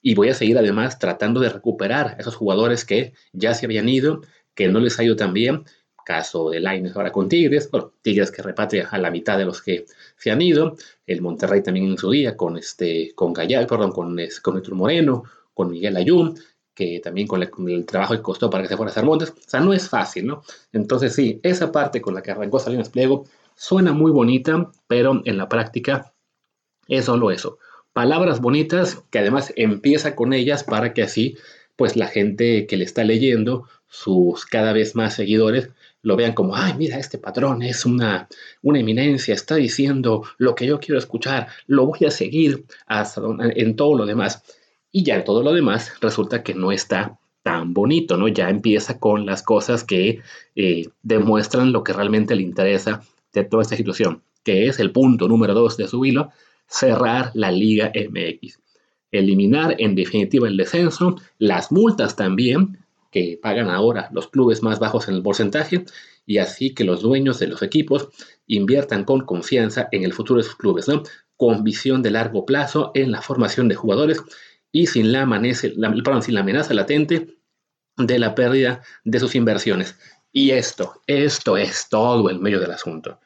y 0.00 0.14
voy 0.14 0.30
a 0.30 0.34
seguir 0.34 0.56
además 0.56 0.98
tratando 0.98 1.40
de 1.40 1.50
recuperar 1.50 2.16
esos 2.18 2.36
jugadores 2.36 2.86
que 2.86 3.12
ya 3.34 3.52
se 3.52 3.66
habían 3.66 3.86
ido, 3.86 4.22
que 4.54 4.66
no 4.68 4.80
les 4.80 4.98
ha 4.98 5.04
ido 5.04 5.14
tan 5.14 5.34
bien. 5.34 5.64
Caso 6.06 6.48
de 6.48 6.58
Laines 6.58 6.96
ahora 6.96 7.12
con 7.12 7.28
Tigres, 7.28 7.70
bueno, 7.70 7.92
Tigres 8.00 8.30
que 8.30 8.42
repatria 8.42 8.88
a 8.90 8.98
la 8.98 9.10
mitad 9.10 9.36
de 9.36 9.44
los 9.44 9.60
que 9.60 9.84
se 10.16 10.30
han 10.30 10.40
ido, 10.40 10.74
el 11.06 11.20
Monterrey 11.20 11.62
también 11.62 11.86
en 11.86 11.98
su 11.98 12.10
día 12.10 12.34
con 12.34 12.56
este, 12.56 13.12
con 13.14 13.32
Gallar, 13.32 13.66
perdón, 13.66 13.92
con, 13.92 14.18
con 14.42 14.56
Héctor 14.56 14.74
Moreno, 14.74 15.22
con 15.54 15.70
Miguel 15.70 15.96
Ayun, 15.96 16.34
que 16.74 17.00
también 17.00 17.26
con, 17.26 17.42
el 17.42 17.86
trabajo 17.86 18.14
que 18.14 18.22
costó 18.22 18.50
para 18.50 18.62
que 18.62 18.68
se 18.68 18.76
fuera 18.76 18.90
a 18.90 18.94
Cervantes. 18.94 19.30
O 19.30 19.50
sea, 19.50 19.60
no 19.60 19.72
es 19.72 19.88
fácil, 19.88 20.26
¿no? 20.26 20.42
Entonces, 20.72 21.14
sí, 21.14 21.40
esa 21.42 21.70
parte 21.70 22.00
con 22.00 22.14
la 22.14 22.22
que 22.22 22.30
arrancó 22.30 22.58
Salinas 22.58 22.88
Pliego 22.88 23.24
suena 23.54 23.92
muy 23.92 24.10
bonita, 24.10 24.70
pero 24.86 25.22
en 25.24 25.36
la 25.36 25.48
práctica 25.48 26.12
es 26.88 27.04
solo 27.04 27.30
eso. 27.30 27.58
Palabras 27.92 28.40
bonitas 28.40 29.04
que 29.10 29.18
además 29.18 29.52
empieza 29.56 30.16
con 30.16 30.32
ellas 30.32 30.64
para 30.64 30.94
que 30.94 31.02
así, 31.02 31.36
pues 31.76 31.96
la 31.96 32.06
gente 32.06 32.66
que 32.66 32.76
le 32.76 32.84
está 32.84 33.04
leyendo, 33.04 33.68
sus 33.86 34.46
cada 34.46 34.72
vez 34.72 34.94
más 34.94 35.14
seguidores, 35.14 35.70
lo 36.00 36.16
vean 36.16 36.32
como, 36.32 36.56
ay, 36.56 36.74
mira, 36.76 36.98
este 36.98 37.18
patrón 37.18 37.62
es 37.62 37.84
una, 37.84 38.28
una 38.62 38.80
eminencia, 38.80 39.34
está 39.34 39.56
diciendo 39.56 40.24
lo 40.38 40.54
que 40.54 40.66
yo 40.66 40.80
quiero 40.80 40.98
escuchar, 40.98 41.48
lo 41.66 41.86
voy 41.86 42.06
a 42.06 42.10
seguir 42.10 42.64
hasta 42.86 43.20
en 43.54 43.76
todo 43.76 43.96
lo 43.96 44.06
demás. 44.06 44.42
Y 44.92 45.04
ya 45.04 45.24
todo 45.24 45.42
lo 45.42 45.52
demás 45.52 45.94
resulta 46.00 46.42
que 46.42 46.54
no 46.54 46.70
está 46.70 47.18
tan 47.42 47.74
bonito, 47.74 48.16
¿no? 48.16 48.28
Ya 48.28 48.50
empieza 48.50 48.98
con 48.98 49.26
las 49.26 49.42
cosas 49.42 49.84
que 49.84 50.20
eh, 50.54 50.88
demuestran 51.02 51.72
lo 51.72 51.82
que 51.82 51.92
realmente 51.92 52.36
le 52.36 52.42
interesa 52.42 53.02
de 53.32 53.44
toda 53.44 53.62
esta 53.62 53.76
situación, 53.76 54.22
que 54.44 54.66
es 54.66 54.78
el 54.78 54.92
punto 54.92 55.28
número 55.28 55.54
dos 55.54 55.76
de 55.76 55.88
su 55.88 56.04
hilo, 56.04 56.30
cerrar 56.66 57.30
la 57.34 57.50
Liga 57.50 57.90
MX. 57.94 58.60
Eliminar 59.10 59.76
en 59.78 59.94
definitiva 59.94 60.46
el 60.46 60.56
descenso, 60.56 61.16
las 61.38 61.72
multas 61.72 62.14
también, 62.14 62.78
que 63.10 63.38
pagan 63.42 63.68
ahora 63.68 64.08
los 64.12 64.28
clubes 64.28 64.62
más 64.62 64.78
bajos 64.78 65.08
en 65.08 65.14
el 65.14 65.22
porcentaje, 65.22 65.84
y 66.24 66.38
así 66.38 66.74
que 66.74 66.84
los 66.84 67.02
dueños 67.02 67.38
de 67.38 67.48
los 67.48 67.62
equipos 67.62 68.08
inviertan 68.46 69.04
con 69.04 69.22
confianza 69.22 69.88
en 69.90 70.04
el 70.04 70.12
futuro 70.12 70.38
de 70.38 70.44
sus 70.44 70.56
clubes, 70.56 70.88
¿no? 70.88 71.02
Con 71.36 71.64
visión 71.64 72.02
de 72.02 72.12
largo 72.12 72.46
plazo 72.46 72.92
en 72.94 73.10
la 73.10 73.20
formación 73.20 73.68
de 73.68 73.74
jugadores 73.74 74.22
y 74.72 74.86
sin 74.86 75.12
la, 75.12 75.28
sin 75.60 76.34
la 76.34 76.40
amenaza 76.40 76.74
latente 76.74 77.36
de 77.96 78.18
la 78.18 78.34
pérdida 78.34 78.82
de 79.04 79.20
sus 79.20 79.34
inversiones. 79.34 79.96
Y 80.32 80.50
esto, 80.50 81.02
esto 81.06 81.58
es 81.58 81.88
todo 81.90 82.30
el 82.30 82.40
medio 82.40 82.58
del 82.58 82.70
asunto. 82.70 83.20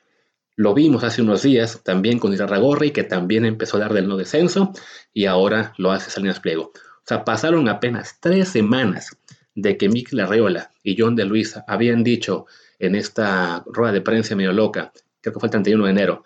Lo 0.57 0.75
vimos 0.75 1.05
hace 1.05 1.23
unos 1.23 1.43
días 1.43 1.83
también 1.85 2.19
con 2.19 2.33
Irarragorri, 2.33 2.91
que 2.91 3.05
también 3.05 3.45
empezó 3.45 3.77
a 3.77 3.81
dar 3.81 3.93
del 3.93 4.09
no 4.09 4.17
descenso 4.17 4.73
y 5.13 5.27
ahora 5.27 5.73
lo 5.77 5.93
hace 5.93 6.11
Salinas 6.11 6.41
Pliego. 6.41 6.73
O 6.75 7.05
sea, 7.05 7.25
pasaron 7.25 7.69
apenas 7.69 8.19
tres 8.21 8.49
semanas 8.49 9.17
de 9.55 9.77
que 9.77 9.89
Mikel 9.89 10.21
Arreola 10.21 10.71
y 10.83 10.97
John 10.99 11.15
de 11.15 11.25
Luisa 11.25 11.65
habían 11.69 12.03
dicho 12.03 12.47
en 12.79 12.95
esta 12.95 13.63
rueda 13.67 13.93
de 13.93 14.01
prensa 14.01 14.35
medio 14.35 14.53
loca, 14.53 14.93
creo 15.21 15.35
que 15.35 15.41
fue 15.41 15.47
el 15.47 15.53
31 15.53 15.85
de 15.85 15.91
enero, 15.91 16.25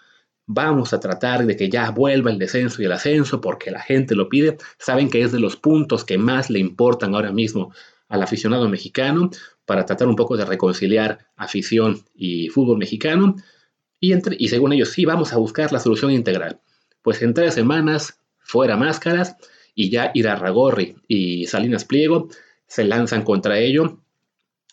vamos 0.52 0.92
a 0.92 0.98
tratar 0.98 1.46
de 1.46 1.56
que 1.56 1.68
ya 1.68 1.90
vuelva 1.92 2.32
el 2.32 2.38
descenso 2.38 2.82
y 2.82 2.84
el 2.84 2.92
ascenso 2.92 3.40
porque 3.40 3.70
la 3.70 3.80
gente 3.80 4.16
lo 4.16 4.28
pide. 4.28 4.58
Saben 4.78 5.08
que 5.08 5.22
es 5.22 5.30
de 5.30 5.38
los 5.38 5.54
puntos 5.54 6.04
que 6.04 6.18
más 6.18 6.50
le 6.50 6.58
importan 6.58 7.14
ahora 7.14 7.30
mismo 7.30 7.72
al 8.08 8.20
aficionado 8.20 8.68
mexicano 8.68 9.30
para 9.64 9.86
tratar 9.86 10.08
un 10.08 10.16
poco 10.16 10.36
de 10.36 10.44
reconciliar 10.44 11.20
afición 11.36 12.02
y 12.16 12.48
fútbol 12.48 12.78
mexicano. 12.78 13.36
Y, 14.00 14.12
entre, 14.12 14.34
y 14.40 14.48
según 14.48 14.72
ellos, 14.72 14.88
sí, 14.88 15.04
vamos 15.04 15.32
a 15.32 15.36
buscar 15.36 15.70
la 15.72 15.78
solución 15.78 16.10
integral. 16.10 16.58
Pues 17.00 17.22
en 17.22 17.32
tres 17.32 17.54
semanas, 17.54 18.18
fuera 18.40 18.76
máscaras, 18.76 19.36
y 19.76 19.88
ya 19.88 20.10
Irarragorri 20.14 20.96
y 21.06 21.46
Salinas 21.46 21.84
Pliego 21.84 22.28
se 22.66 22.82
lanzan 22.82 23.22
contra 23.22 23.60
ello. 23.60 24.00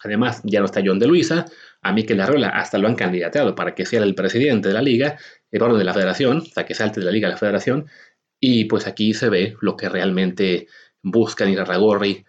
Además, 0.04 0.42
ya 0.44 0.60
no 0.60 0.66
está 0.66 0.82
John 0.84 0.98
de 0.98 1.06
Luisa, 1.06 1.46
a 1.82 1.92
Mikel 1.94 2.20
Arreola 2.22 2.50
hasta 2.50 2.78
lo 2.78 2.88
han 2.88 2.96
candidateado 2.96 3.56
para 3.56 3.76
que 3.76 3.86
sea 3.86 4.04
el 4.04 4.16
presidente 4.16 4.70
de 4.70 4.74
la 4.74 4.82
liga, 4.82 5.18
el 5.52 5.62
orden 5.62 5.78
de 5.78 5.84
la 5.84 5.94
federación, 5.94 6.44
o 6.56 6.66
que 6.66 6.74
salte 6.74 7.00
de 7.00 7.06
la 7.06 7.12
liga 7.12 7.28
a 7.28 7.32
la 7.32 7.38
federación, 7.38 7.88
y 8.40 8.66
pues 8.66 8.88
aquí 8.88 9.14
se 9.14 9.30
ve 9.30 9.56
lo 9.62 9.76
que 9.76 9.90
realmente 9.90 10.68
buscan 11.02 11.50
Irarragorri, 11.50 12.26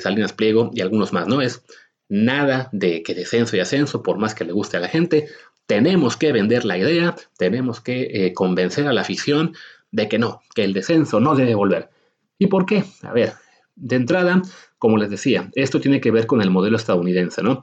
Salinas 0.00 0.32
Pliego 0.32 0.70
y 0.74 0.80
algunos 0.80 1.12
más, 1.12 1.26
¿no? 1.26 1.40
Es 1.40 1.64
nada 2.08 2.68
de 2.72 3.02
que 3.02 3.14
descenso 3.14 3.56
y 3.56 3.60
ascenso, 3.60 4.02
por 4.02 4.18
más 4.18 4.34
que 4.34 4.44
le 4.44 4.52
guste 4.52 4.76
a 4.76 4.80
la 4.80 4.88
gente, 4.88 5.28
tenemos 5.66 6.16
que 6.16 6.32
vender 6.32 6.64
la 6.64 6.76
idea, 6.76 7.14
tenemos 7.38 7.80
que 7.80 8.26
eh, 8.26 8.32
convencer 8.34 8.88
a 8.88 8.92
la 8.92 9.02
afición 9.02 9.54
de 9.92 10.08
que 10.08 10.18
no, 10.18 10.42
que 10.54 10.64
el 10.64 10.72
descenso 10.72 11.20
no 11.20 11.36
debe 11.36 11.54
volver. 11.54 11.90
¿Y 12.38 12.48
por 12.48 12.66
qué? 12.66 12.84
A 13.02 13.12
ver, 13.12 13.34
de 13.76 13.96
entrada, 13.96 14.42
como 14.78 14.96
les 14.96 15.10
decía, 15.10 15.50
esto 15.54 15.80
tiene 15.80 16.00
que 16.00 16.10
ver 16.10 16.26
con 16.26 16.42
el 16.42 16.50
modelo 16.50 16.76
estadounidense, 16.76 17.42
¿no? 17.42 17.62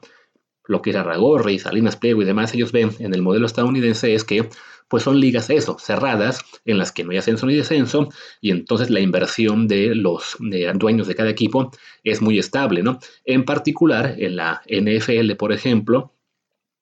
Lo 0.67 0.81
que 0.81 0.91
era 0.91 1.03
Ragorri, 1.03 1.59
Salinas 1.59 1.95
Pliego 1.95 2.21
y 2.21 2.25
demás, 2.25 2.53
ellos 2.53 2.71
ven 2.71 2.91
en 2.99 3.13
el 3.13 3.21
modelo 3.21 3.45
estadounidense 3.45 4.13
es 4.13 4.23
que 4.23 4.49
pues 4.87 5.03
son 5.03 5.19
ligas 5.19 5.49
eso, 5.49 5.77
cerradas, 5.79 6.45
en 6.65 6.77
las 6.77 6.91
que 6.91 7.03
no 7.03 7.11
hay 7.11 7.17
ascenso 7.17 7.45
ni 7.45 7.55
descenso, 7.55 8.09
y 8.39 8.51
entonces 8.51 8.89
la 8.89 8.99
inversión 8.99 9.67
de 9.67 9.95
los 9.95 10.37
dueños 10.75 11.07
de 11.07 11.15
cada 11.15 11.29
equipo 11.29 11.71
es 12.03 12.21
muy 12.21 12.39
estable, 12.39 12.83
¿no? 12.83 12.99
En 13.25 13.43
particular, 13.43 14.15
en 14.17 14.37
la 14.37 14.61
NFL, 14.67 15.35
por 15.35 15.51
ejemplo, 15.51 16.13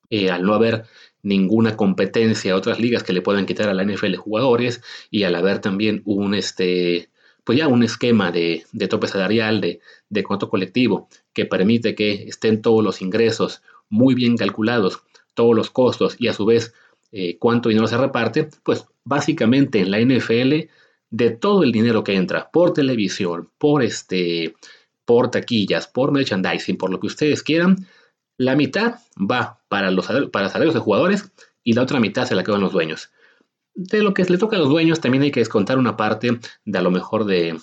eh, 0.09 0.29
al 0.29 0.43
no 0.43 0.53
haber 0.53 0.85
ninguna 1.23 1.75
competencia 1.75 2.53
a 2.53 2.55
otras 2.55 2.79
ligas 2.79 3.01
que 3.03 3.13
le 3.13 3.21
puedan 3.21 3.47
quitar 3.47 3.69
a 3.69 3.73
la 3.73 3.83
NFL 3.83 4.15
jugadores, 4.17 4.83
y 5.09 5.23
al 5.23 5.33
haber 5.35 5.59
también 5.59 6.03
un, 6.05 6.35
este, 6.35 7.09
pues 7.43 7.57
ya 7.57 7.67
un 7.67 7.83
esquema 7.83 8.31
de, 8.31 8.65
tope 8.87 9.07
salarial, 9.07 9.61
de, 9.61 9.79
de 10.09 10.23
contrato 10.23 10.49
colectivo, 10.49 11.09
que 11.33 11.45
permite 11.45 11.95
que 11.95 12.27
estén 12.27 12.61
todos 12.61 12.83
los 12.83 13.01
ingresos 13.01 13.63
muy 13.95 14.13
bien 14.13 14.37
calculados 14.37 15.01
todos 15.33 15.55
los 15.55 15.69
costos 15.71 16.15
y 16.19 16.27
a 16.27 16.33
su 16.33 16.45
vez 16.45 16.73
eh, 17.11 17.37
cuánto 17.39 17.69
dinero 17.69 17.87
se 17.87 17.97
reparte, 17.97 18.49
pues 18.63 18.85
básicamente 19.03 19.79
en 19.79 19.91
la 19.91 19.99
NFL 19.99 20.69
de 21.09 21.31
todo 21.31 21.63
el 21.63 21.71
dinero 21.71 22.03
que 22.03 22.15
entra 22.15 22.49
por 22.51 22.73
televisión, 22.73 23.49
por 23.57 23.83
este, 23.83 24.55
por 25.05 25.31
taquillas, 25.31 25.87
por 25.87 26.11
merchandising, 26.11 26.77
por 26.77 26.89
lo 26.89 26.99
que 26.99 27.07
ustedes 27.07 27.41
quieran, 27.41 27.87
la 28.37 28.55
mitad 28.55 28.95
va 29.17 29.61
para 29.69 29.91
los 29.91 30.07
para 30.31 30.49
salarios 30.49 30.73
de 30.73 30.81
jugadores 30.81 31.31
y 31.63 31.73
la 31.73 31.83
otra 31.83 31.99
mitad 31.99 32.25
se 32.25 32.35
la 32.35 32.43
quedan 32.43 32.61
los 32.61 32.73
dueños. 32.73 33.11
De 33.73 34.01
lo 34.01 34.13
que 34.13 34.25
le 34.25 34.37
toca 34.37 34.57
a 34.57 34.59
los 34.59 34.69
dueños 34.69 34.99
también 34.99 35.23
hay 35.23 35.31
que 35.31 35.39
descontar 35.39 35.77
una 35.77 35.95
parte 35.95 36.39
de 36.65 36.77
a 36.77 36.81
lo 36.81 36.91
mejor 36.91 37.25
de, 37.25 37.57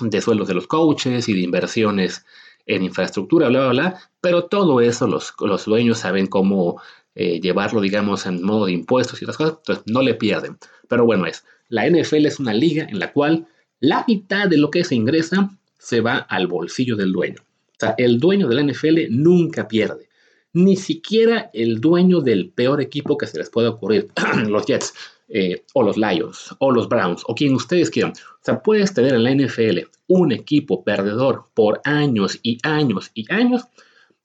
de 0.00 0.20
sueldos 0.20 0.48
de 0.48 0.54
los 0.54 0.66
coaches 0.66 1.28
y 1.28 1.34
de 1.34 1.40
inversiones 1.40 2.24
en 2.66 2.82
infraestructura, 2.84 3.48
bla, 3.48 3.60
bla, 3.60 3.70
bla, 3.70 4.09
pero 4.20 4.44
todo 4.44 4.80
eso 4.80 5.06
los, 5.06 5.34
los 5.40 5.64
dueños 5.64 5.98
saben 5.98 6.26
cómo 6.26 6.80
eh, 7.14 7.40
llevarlo, 7.40 7.80
digamos, 7.80 8.26
en 8.26 8.42
modo 8.42 8.66
de 8.66 8.72
impuestos 8.72 9.20
y 9.20 9.24
otras 9.24 9.36
cosas, 9.36 9.56
entonces 9.58 9.84
no 9.86 10.02
le 10.02 10.14
pierden. 10.14 10.58
Pero 10.88 11.04
bueno, 11.04 11.26
es, 11.26 11.44
la 11.68 11.88
NFL 11.88 12.26
es 12.26 12.38
una 12.38 12.54
liga 12.54 12.86
en 12.88 12.98
la 12.98 13.12
cual 13.12 13.46
la 13.80 14.04
mitad 14.06 14.48
de 14.48 14.58
lo 14.58 14.70
que 14.70 14.84
se 14.84 14.94
ingresa 14.94 15.50
se 15.78 16.00
va 16.00 16.18
al 16.18 16.46
bolsillo 16.46 16.96
del 16.96 17.12
dueño. 17.12 17.40
O 17.40 17.76
sea, 17.80 17.94
el 17.96 18.20
dueño 18.20 18.46
de 18.48 18.54
la 18.54 18.62
NFL 18.62 18.98
nunca 19.10 19.66
pierde. 19.66 20.08
Ni 20.52 20.76
siquiera 20.76 21.50
el 21.54 21.80
dueño 21.80 22.20
del 22.20 22.50
peor 22.50 22.80
equipo 22.80 23.16
que 23.16 23.26
se 23.26 23.38
les 23.38 23.50
pueda 23.50 23.70
ocurrir, 23.70 24.08
los 24.48 24.66
Jets, 24.66 24.92
eh, 25.28 25.64
o 25.74 25.82
los 25.82 25.96
Lions, 25.96 26.54
o 26.58 26.72
los 26.72 26.88
Browns, 26.88 27.22
o 27.26 27.34
quien 27.34 27.54
ustedes 27.54 27.88
quieran. 27.88 28.12
O 28.12 28.42
sea, 28.42 28.62
puedes 28.62 28.92
tener 28.92 29.14
en 29.14 29.22
la 29.22 29.34
NFL 29.34 29.88
un 30.08 30.32
equipo 30.32 30.82
perdedor 30.82 31.46
por 31.54 31.80
años 31.84 32.38
y 32.42 32.58
años 32.64 33.10
y 33.14 33.32
años, 33.32 33.62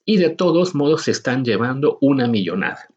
y 0.05 0.17
de 0.17 0.29
todos 0.29 0.75
modos 0.75 1.03
se 1.03 1.11
están 1.11 1.43
llevando 1.43 1.97
una 2.01 2.27
millonada. 2.27 2.87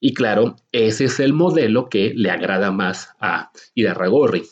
Y 0.00 0.14
claro, 0.14 0.56
ese 0.72 1.04
es 1.04 1.20
el 1.20 1.32
modelo 1.32 1.88
que 1.88 2.12
le 2.14 2.30
agrada 2.30 2.72
más 2.72 3.14
a 3.20 3.50
Irarragorri 3.74 4.44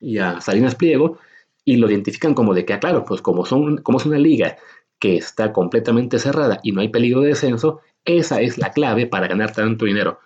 y 0.00 0.18
a 0.18 0.40
Salinas 0.40 0.74
Pliego, 0.74 1.18
y 1.64 1.76
lo 1.76 1.90
identifican 1.90 2.34
como 2.34 2.54
de 2.54 2.64
que, 2.64 2.74
ah, 2.74 2.80
claro, 2.80 3.04
pues 3.04 3.20
como, 3.20 3.44
son, 3.44 3.78
como 3.78 3.98
es 3.98 4.06
una 4.06 4.18
liga 4.18 4.56
que 4.98 5.16
está 5.16 5.52
completamente 5.52 6.18
cerrada 6.18 6.60
y 6.62 6.72
no 6.72 6.80
hay 6.80 6.88
peligro 6.88 7.20
de 7.20 7.28
descenso, 7.28 7.80
esa 8.04 8.40
es 8.40 8.56
la 8.56 8.70
clave 8.70 9.06
para 9.06 9.26
ganar 9.26 9.52
tanto 9.52 9.84
dinero. 9.84 10.20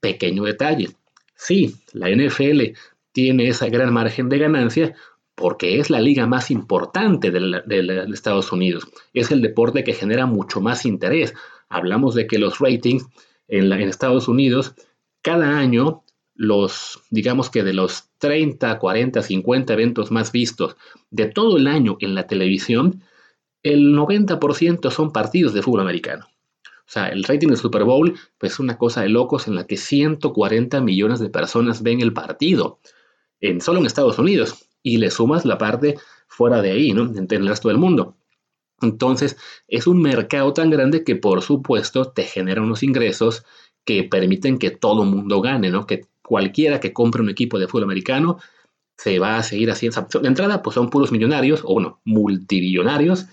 Pequeño 0.00 0.44
detalle. 0.44 0.90
Sí, 1.34 1.76
la 1.92 2.10
NFL 2.10 2.76
tiene 3.12 3.48
esa 3.48 3.68
gran 3.68 3.92
margen 3.92 4.28
de 4.28 4.38
ganancia 4.38 4.94
porque 5.34 5.78
es 5.78 5.90
la 5.90 6.00
liga 6.00 6.26
más 6.26 6.50
importante 6.50 7.30
de, 7.30 8.06
Estados 8.12 8.52
Unidos. 8.52 8.86
Es 9.12 9.30
el 9.30 9.42
deporte 9.42 9.84
que 9.84 9.92
genera 9.92 10.26
mucho 10.26 10.60
más 10.60 10.86
interés. 10.86 11.34
Hablamos 11.68 12.14
de 12.14 12.26
que 12.26 12.38
los 12.38 12.60
ratings 12.60 13.06
en, 13.48 13.72
Estados 13.72 14.28
Unidos, 14.28 14.74
cada 15.22 15.58
año 15.58 16.04
los, 16.36 17.00
digamos 17.10 17.50
que 17.50 17.62
de 17.62 17.72
los 17.72 18.10
30, 18.18 18.78
40, 18.78 19.22
50 19.22 19.72
eventos 19.72 20.10
más 20.10 20.32
vistos 20.32 20.76
de 21.10 21.26
todo 21.26 21.56
el 21.56 21.66
año 21.66 21.96
en 22.00 22.14
la 22.14 22.26
televisión, 22.26 23.02
el 23.62 23.94
90% 23.94 24.90
son 24.90 25.12
partidos 25.12 25.54
de 25.54 25.62
fútbol 25.62 25.80
americano. 25.80 26.26
O 26.86 26.90
sea, 26.94 27.08
el 27.08 27.24
rating 27.24 27.48
del 27.48 27.56
Super 27.56 27.84
Bowl 27.84 28.14
pues, 28.38 28.52
es 28.52 28.58
una 28.60 28.76
cosa 28.76 29.02
de 29.02 29.08
locos 29.08 29.48
en 29.48 29.54
la 29.54 29.66
que 29.66 29.76
140 29.76 30.80
millones 30.80 31.18
de 31.18 31.30
personas 31.30 31.82
ven 31.82 32.00
el 32.02 32.12
partido, 32.12 32.78
en, 33.40 33.60
solo 33.60 33.80
en 33.80 33.86
Estados 33.86 34.18
Unidos, 34.18 34.68
y 34.84 34.98
le 34.98 35.10
sumas 35.10 35.44
la 35.44 35.58
parte 35.58 35.96
fuera 36.28 36.62
de 36.62 36.70
ahí, 36.70 36.92
¿no? 36.92 37.02
En 37.02 37.26
el 37.28 37.48
resto 37.48 37.68
del 37.68 37.78
mundo. 37.78 38.16
Entonces, 38.80 39.36
es 39.66 39.86
un 39.86 40.00
mercado 40.00 40.52
tan 40.52 40.70
grande 40.70 41.02
que, 41.02 41.16
por 41.16 41.42
supuesto, 41.42 42.12
te 42.12 42.24
genera 42.24 42.62
unos 42.62 42.82
ingresos 42.82 43.44
que 43.84 44.04
permiten 44.04 44.58
que 44.58 44.70
todo 44.70 45.02
el 45.02 45.10
mundo 45.10 45.40
gane, 45.40 45.70
¿no? 45.70 45.86
Que 45.86 46.06
cualquiera 46.22 46.80
que 46.80 46.92
compre 46.92 47.22
un 47.22 47.30
equipo 47.30 47.58
de 47.58 47.66
fútbol 47.66 47.84
americano 47.84 48.38
se 48.96 49.18
va 49.18 49.38
a 49.38 49.42
seguir 49.42 49.70
haciendo. 49.70 50.06
De 50.20 50.28
entrada, 50.28 50.62
pues 50.62 50.74
son 50.74 50.90
puros 50.90 51.12
millonarios, 51.12 51.62
o 51.64 51.74
bueno, 51.74 52.00
multimillonarios, 52.04 53.26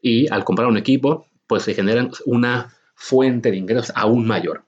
y 0.00 0.30
al 0.32 0.44
comprar 0.44 0.68
un 0.68 0.76
equipo, 0.76 1.26
pues 1.46 1.64
se 1.64 1.74
generan 1.74 2.10
una 2.26 2.74
fuente 2.94 3.50
de 3.50 3.58
ingresos 3.58 3.92
aún 3.94 4.26
mayor. 4.26 4.64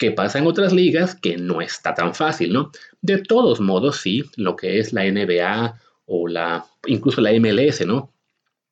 ¿Qué 0.00 0.12
pasa 0.12 0.38
en 0.38 0.46
otras 0.46 0.72
ligas? 0.72 1.14
Que 1.14 1.36
no 1.36 1.60
está 1.60 1.92
tan 1.92 2.14
fácil, 2.14 2.54
¿no? 2.54 2.72
De 3.02 3.18
todos 3.18 3.60
modos, 3.60 3.98
sí, 3.98 4.24
lo 4.36 4.56
que 4.56 4.78
es 4.78 4.94
la 4.94 5.04
NBA 5.04 5.78
o 6.06 6.26
la, 6.26 6.64
incluso 6.86 7.20
la 7.20 7.32
MLS, 7.38 7.86
¿no? 7.86 8.10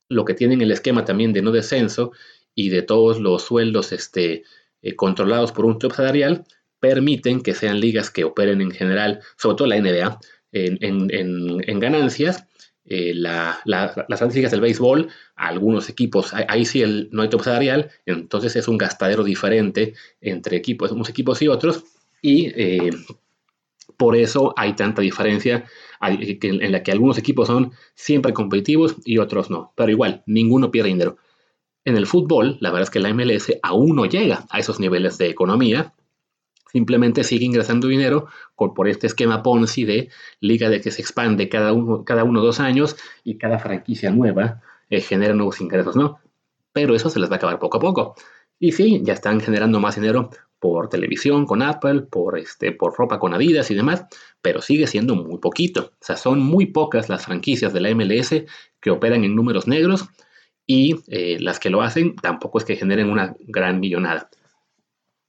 Lo 0.08 0.24
que 0.24 0.32
tienen 0.32 0.62
el 0.62 0.70
esquema 0.70 1.04
también 1.04 1.34
de 1.34 1.42
no 1.42 1.52
descenso 1.52 2.12
y 2.54 2.70
de 2.70 2.80
todos 2.80 3.20
los 3.20 3.42
sueldos 3.42 3.92
este, 3.92 4.44
eh, 4.80 4.96
controlados 4.96 5.52
por 5.52 5.66
un 5.66 5.78
top 5.78 5.92
salarial, 5.92 6.46
permiten 6.80 7.42
que 7.42 7.52
sean 7.52 7.78
ligas 7.78 8.10
que 8.10 8.24
operen 8.24 8.62
en 8.62 8.70
general, 8.70 9.20
sobre 9.36 9.56
todo 9.56 9.68
la 9.68 9.78
NBA, 9.78 10.18
en, 10.52 11.78
ganancias. 11.78 12.46
Eh, 12.90 13.12
las 13.14 14.34
ligas 14.34 14.50
del 14.50 14.62
béisbol, 14.62 15.08
algunos 15.36 15.90
equipos, 15.90 16.32
ahí 16.32 16.64
sí 16.64 16.82
no 17.10 17.20
hay 17.20 17.28
top 17.28 17.42
salarial, 17.42 17.90
entonces 18.06 18.56
es 18.56 18.66
un 18.66 18.78
gastadero 18.78 19.24
diferente 19.24 19.92
entre 20.22 20.56
equipos, 20.56 20.90
unos 20.90 21.10
equipos 21.10 21.42
y 21.42 21.48
otros, 21.48 21.84
y 22.22 22.46
eh, 22.46 22.90
por 23.98 24.16
eso 24.16 24.54
hay 24.56 24.72
tanta 24.72 25.02
diferencia 25.02 25.66
en 26.00 26.72
la 26.72 26.82
que 26.82 26.92
algunos 26.92 27.18
equipos 27.18 27.48
son 27.48 27.72
siempre 27.94 28.32
competitivos 28.32 28.96
y 29.04 29.18
otros 29.18 29.50
no, 29.50 29.72
pero 29.76 29.90
igual, 29.90 30.22
ninguno 30.24 30.70
pierde 30.70 30.88
dinero. 30.88 31.18
En 31.84 31.96
el 31.96 32.06
fútbol, 32.06 32.56
la 32.60 32.70
verdad 32.70 32.84
es 32.84 32.90
que 32.90 33.00
la 33.00 33.12
MLS 33.12 33.52
aún 33.62 33.96
no 33.96 34.06
llega 34.06 34.46
a 34.48 34.60
esos 34.60 34.80
niveles 34.80 35.18
de 35.18 35.28
economía, 35.28 35.92
simplemente 36.70 37.24
sigue 37.24 37.44
ingresando 37.44 37.88
dinero 37.88 38.28
por, 38.56 38.88
este 38.88 39.06
esquema 39.06 39.42
Ponzi 39.42 39.84
de 39.84 40.10
liga 40.40 40.68
de 40.68 40.80
que 40.80 40.90
se 40.90 41.02
expande 41.02 41.48
cada 41.48 41.72
uno, 41.72 42.04
cada 42.04 42.24
uno 42.24 42.40
dos 42.40 42.60
años 42.60 42.96
y 43.24 43.38
cada 43.38 43.58
franquicia 43.58 44.10
nueva 44.10 44.62
eh, 44.90 45.00
genera 45.00 45.34
nuevos 45.34 45.60
ingresos, 45.60 45.96
¿no? 45.96 46.18
Pero 46.72 46.94
eso 46.94 47.10
se 47.10 47.18
les 47.18 47.30
va 47.30 47.34
a 47.34 47.36
acabar 47.36 47.58
poco 47.58 47.78
a 47.78 47.80
poco. 47.80 48.14
Y 48.58 48.72
sí, 48.72 49.00
ya 49.04 49.14
están 49.14 49.40
generando 49.40 49.80
más 49.80 49.94
dinero 49.94 50.30
por 50.58 50.88
televisión 50.88 51.46
con 51.46 51.62
Apple, 51.62 52.02
por, 52.02 52.38
este, 52.38 52.72
por 52.72 52.96
ropa 52.96 53.18
con 53.18 53.32
Adidas 53.32 53.70
y 53.70 53.74
demás, 53.74 54.06
pero 54.42 54.60
sigue 54.60 54.86
siendo 54.86 55.14
muy 55.14 55.38
poquito. 55.38 55.92
O 55.92 56.04
sea, 56.04 56.16
son 56.16 56.40
muy 56.40 56.66
pocas 56.66 57.08
las 57.08 57.24
franquicias 57.24 57.72
de 57.72 57.80
la 57.80 57.94
MLS 57.94 58.44
que 58.80 58.90
operan 58.90 59.24
en 59.24 59.36
números 59.36 59.68
negros 59.68 60.08
y 60.66 60.96
eh, 61.08 61.38
las 61.40 61.60
que 61.60 61.70
lo 61.70 61.82
hacen 61.82 62.16
tampoco 62.16 62.58
es 62.58 62.64
que 62.64 62.76
generen 62.76 63.10
una 63.10 63.36
gran 63.40 63.80
millonada. 63.80 64.28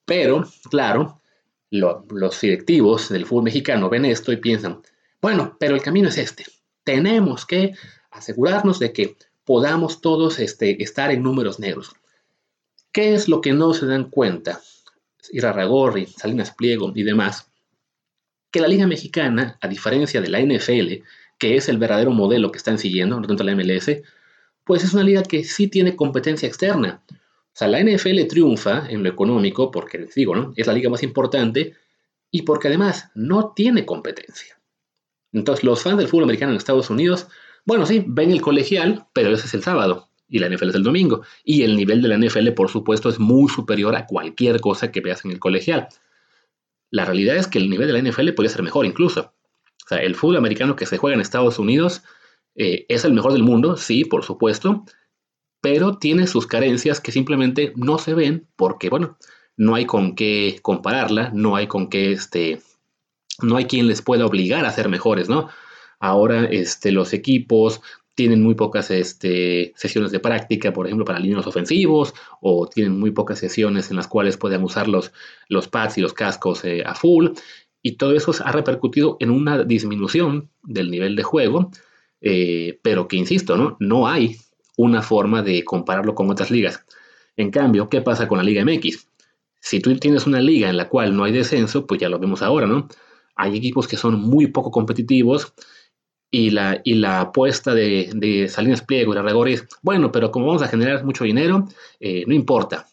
Pero, 0.05 0.43
claro, 0.71 1.21
los 1.71 2.41
directivos 2.41 3.09
del 3.09 3.25
fútbol 3.25 3.43
mexicano 3.43 3.89
ven 3.89 4.05
esto 4.05 4.31
y 4.31 4.37
piensan, 4.37 4.81
bueno, 5.21 5.57
pero 5.59 5.75
el 5.75 5.81
camino 5.81 6.09
es 6.09 6.17
este. 6.17 6.45
Tenemos 6.83 7.45
que 7.45 7.73
asegurarnos 8.11 8.79
de 8.79 8.93
que 8.93 9.15
podamos 9.43 10.01
todos 10.01 10.39
este, 10.39 10.81
estar 10.81 11.11
en 11.11 11.23
números 11.23 11.59
negros. 11.59 11.95
¿Qué 12.91 13.13
es 13.13 13.27
lo 13.27 13.41
que 13.41 13.53
no 13.53 13.73
se 13.73 13.85
dan 13.85 14.09
cuenta? 14.09 14.61
Irarragorri, 15.31 16.07
Salinas 16.07 16.51
Pliego 16.51 16.91
y 16.95 17.03
demás. 17.03 17.49
Que 18.51 18.61
la 18.61 18.67
Liga 18.67 18.87
Mexicana, 18.87 19.57
a 19.61 19.67
diferencia 19.67 20.21
de 20.21 20.29
la 20.29 20.39
NFL, 20.39 21.03
que 21.37 21.55
es 21.55 21.69
el 21.69 21.77
verdadero 21.77 22.11
modelo 22.11 22.51
que 22.51 22.57
están 22.57 22.79
siguiendo, 22.79 23.19
no 23.19 23.27
tanto 23.27 23.43
la 23.43 23.55
MLS, 23.55 24.01
pues 24.63 24.83
es 24.83 24.93
una 24.93 25.03
liga 25.03 25.23
que 25.23 25.43
sí 25.43 25.67
tiene 25.67 25.95
competencia 25.95 26.47
externa. 26.47 27.01
Sea, 27.59 27.67
la 27.67 27.83
NFL 27.83 28.25
triunfa 28.29 28.87
en 28.89 29.03
lo 29.03 29.09
económico 29.09 29.69
porque, 29.69 29.97
les 29.97 30.15
digo, 30.15 30.33
¿no? 30.33 30.53
Es 30.55 30.65
la 30.65 30.71
liga 30.71 30.89
más 30.89 31.03
importante 31.03 31.75
y 32.31 32.43
porque 32.43 32.69
además 32.69 33.11
no 33.15 33.51
tiene 33.53 33.85
competencia. 33.85 34.61
Entonces, 35.33 35.65
los 35.65 35.83
fans 35.83 35.97
del 35.97 36.07
fútbol 36.07 36.23
americano 36.23 36.53
en 36.53 36.57
Estados 36.57 36.89
Unidos, 36.89 37.27
bueno, 37.65 37.85
sí, 37.85 38.01
ven 38.07 38.31
el 38.31 38.41
colegial, 38.41 39.07
pero 39.11 39.33
ese 39.33 39.45
es 39.45 39.53
el 39.55 39.61
sábado 39.61 40.07
y 40.29 40.39
la 40.39 40.47
NFL 40.47 40.69
es 40.69 40.75
el 40.75 40.83
domingo. 40.83 41.23
Y 41.43 41.63
el 41.63 41.75
nivel 41.75 42.01
de 42.01 42.07
la 42.07 42.17
NFL, 42.17 42.51
por 42.51 42.69
supuesto, 42.69 43.09
es 43.09 43.19
muy 43.19 43.49
superior 43.49 43.93
a 43.93 44.07
cualquier 44.07 44.61
cosa 44.61 44.89
que 44.93 45.01
veas 45.01 45.25
en 45.25 45.31
el 45.31 45.39
colegial. 45.39 45.89
La 46.91 47.03
realidad 47.03 47.35
es 47.35 47.47
que 47.47 47.59
el 47.59 47.69
nivel 47.69 47.87
de 47.87 48.01
la 48.01 48.09
NFL 48.09 48.29
podría 48.35 48.53
ser 48.53 48.63
mejor 48.63 48.85
incluso. 48.85 49.33
O 49.83 49.87
sea, 49.89 49.97
el 49.97 50.15
fútbol 50.15 50.37
americano 50.37 50.77
que 50.77 50.85
se 50.85 50.97
juega 50.97 51.15
en 51.15 51.21
Estados 51.21 51.59
Unidos 51.59 52.03
eh, 52.55 52.85
es 52.87 53.03
el 53.03 53.11
mejor 53.11 53.33
del 53.33 53.43
mundo, 53.43 53.75
sí, 53.75 54.05
por 54.05 54.23
supuesto, 54.23 54.85
pero 55.61 55.97
tiene 55.97 56.27
sus 56.27 56.47
carencias 56.47 57.01
que 57.01 57.11
simplemente 57.11 57.73
no 57.75 57.97
se 57.97 58.13
ven 58.13 58.47
porque, 58.55 58.89
bueno, 58.89 59.17
no 59.57 59.75
hay 59.75 59.85
con 59.85 60.15
qué 60.15 60.59
compararla, 60.61 61.31
no 61.33 61.55
hay 61.55 61.67
con 61.67 61.89
qué, 61.89 62.13
este, 62.13 62.61
no 63.41 63.57
hay 63.57 63.65
quien 63.65 63.87
les 63.87 64.01
pueda 64.01 64.25
obligar 64.25 64.65
a 64.65 64.71
ser 64.71 64.89
mejores, 64.89 65.29
¿no? 65.29 65.49
Ahora, 65.99 66.45
este, 66.45 66.91
los 66.91 67.13
equipos 67.13 67.81
tienen 68.15 68.41
muy 68.41 68.55
pocas 68.55 68.91
este, 68.91 69.73
sesiones 69.75 70.11
de 70.11 70.19
práctica, 70.19 70.73
por 70.73 70.85
ejemplo, 70.85 71.05
para 71.05 71.19
líneas 71.19 71.47
ofensivos, 71.47 72.13
o 72.41 72.67
tienen 72.67 72.99
muy 72.99 73.11
pocas 73.11 73.39
sesiones 73.39 73.89
en 73.91 73.97
las 73.97 74.07
cuales 74.07 74.37
puedan 74.37 74.63
usar 74.63 74.87
los, 74.87 75.11
los 75.47 75.67
pads 75.67 75.97
y 75.97 76.01
los 76.01 76.13
cascos 76.13 76.63
eh, 76.65 76.83
a 76.85 76.95
full, 76.95 77.29
y 77.81 77.97
todo 77.97 78.13
eso 78.13 78.33
ha 78.43 78.51
repercutido 78.51 79.17
en 79.19 79.29
una 79.29 79.63
disminución 79.63 80.49
del 80.63 80.91
nivel 80.91 81.15
de 81.15 81.23
juego, 81.23 81.71
eh, 82.21 82.79
pero 82.81 83.07
que, 83.07 83.17
insisto, 83.17 83.57
¿no? 83.57 83.77
no 83.79 84.07
hay 84.07 84.37
una 84.79 85.01
forma 85.01 85.43
de 85.43 85.65
compararlo 85.65 86.15
con 86.15 86.29
otras 86.29 86.51
ligas. 86.51 86.85
En 87.35 87.51
cambio, 87.51 87.89
¿qué 87.89 88.01
pasa 88.01 88.29
con 88.29 88.37
la 88.37 88.45
Liga 88.45 88.63
MX? 88.63 89.09
Si 89.59 89.81
tú 89.81 89.93
tienes 89.97 90.25
una 90.25 90.39
liga 90.39 90.69
en 90.69 90.77
la 90.77 90.87
cual 90.87 91.17
no 91.17 91.25
hay 91.25 91.33
descenso, 91.33 91.85
pues 91.85 91.99
ya 91.99 92.07
lo 92.07 92.17
vemos 92.17 92.41
ahora, 92.41 92.65
¿no? 92.65 92.87
Hay 93.35 93.57
equipos 93.57 93.89
que 93.89 93.97
son 93.97 94.21
muy 94.21 94.47
poco 94.47 94.71
competitivos 94.71 95.53
y 96.31 96.51
la, 96.51 96.79
y 96.85 96.93
la 96.93 97.19
apuesta 97.19 97.73
de, 97.73 98.47
Salinas 98.49 98.81
Pliego 98.81 99.13
y 99.13 99.17
Arregori 99.17 99.53
es, 99.55 99.67
bueno, 99.81 100.13
pero 100.13 100.31
como 100.31 100.47
vamos 100.47 100.61
a 100.61 100.69
generar 100.69 101.03
mucho 101.03 101.25
dinero, 101.25 101.67
eh, 101.99 102.23
no 102.25 102.33
importa. 102.33 102.87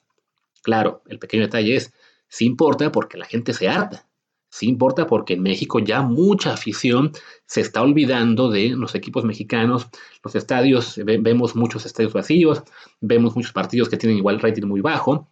Claro, 0.63 1.03
el 1.07 1.21
pequeño 1.21 1.45
detalle 1.45 1.77
es, 1.77 1.93
sí 2.27 2.47
importa 2.47 2.91
porque 2.91 3.17
la 3.17 3.27
gente 3.27 3.53
se 3.53 3.69
harta. 3.69 4.06
Sí 4.51 4.69
importa 4.69 5.07
porque 5.07 5.35
en 5.35 5.43
México 5.43 5.81
ya 5.81 6.03
mucha 6.03 6.53
afición 6.53 7.13
se 7.47 7.61
está 7.61 7.83
olvidando 7.83 8.51
de 8.51 8.71
los 8.71 8.95
equipos 8.95 9.25
mexicanos, 9.25 9.89
los 10.25 10.35
estadios, 10.35 11.01
vemos 11.05 11.57
muchos 11.57 11.85
estadios 11.85 12.13
vacíos, 12.13 12.63
vemos 13.01 13.37
muchos 13.37 13.53
partidos 13.53 13.89
que 13.89 13.97
tienen 13.97 14.19
igual 14.19 14.41
rating 14.41 14.67
muy 14.67 14.81
bajo 14.81 15.29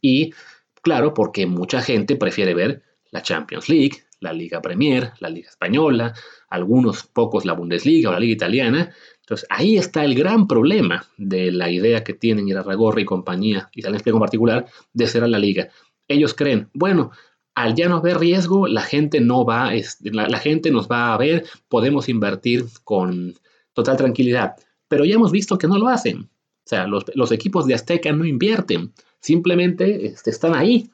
y 0.00 0.32
claro, 0.82 1.14
porque 1.14 1.46
mucha 1.46 1.80
gente 1.80 2.16
prefiere 2.16 2.54
ver 2.54 2.82
la 3.10 3.22
Champions 3.22 3.68
League, 3.68 4.02
la 4.20 4.32
Liga 4.32 4.62
Premier, 4.62 5.12
la 5.20 5.28
Liga 5.28 5.48
Española, 5.48 6.14
algunos 6.48 7.04
pocos 7.04 7.44
la 7.44 7.52
Bundesliga 7.52 8.10
o 8.10 8.12
la 8.12 8.20
Liga 8.20 8.34
Italiana. 8.34 8.92
Entonces 9.20 9.46
ahí 9.50 9.76
está 9.76 10.04
el 10.04 10.14
gran 10.14 10.46
problema 10.46 11.06
de 11.16 11.52
la 11.52 11.70
idea 11.70 12.04
que 12.04 12.14
tienen 12.14 12.48
Irarragorri 12.48 13.02
y 13.02 13.06
compañía, 13.06 13.68
y 13.74 13.82
San 13.82 13.94
en 13.94 14.18
particular, 14.18 14.66
de 14.92 15.06
ser 15.06 15.24
a 15.24 15.28
la 15.28 15.38
liga. 15.38 15.68
Ellos 16.08 16.34
creen, 16.34 16.68
bueno, 16.74 17.12
al 17.54 17.74
ya 17.74 17.88
no 17.88 17.96
haber 17.96 18.18
riesgo, 18.18 18.66
la 18.66 18.82
gente 18.82 19.20
no 19.20 19.44
va, 19.44 19.72
la, 20.02 20.38
gente 20.38 20.70
nos 20.70 20.88
va 20.88 21.12
a 21.12 21.18
ver, 21.18 21.44
podemos 21.68 22.08
invertir 22.08 22.64
con 22.84 23.34
total 23.74 23.96
tranquilidad. 23.96 24.56
Pero 24.88 25.04
ya 25.04 25.14
hemos 25.14 25.32
visto 25.32 25.58
que 25.58 25.68
no 25.68 25.78
lo 25.78 25.88
hacen. 25.88 26.30
O 26.64 26.68
sea, 26.68 26.86
los, 26.86 27.32
equipos 27.32 27.66
de 27.66 27.74
Azteca 27.74 28.12
no 28.12 28.24
invierten, 28.24 28.92
simplemente 29.20 30.06
este, 30.06 30.30
están 30.30 30.54
ahí. 30.54 30.90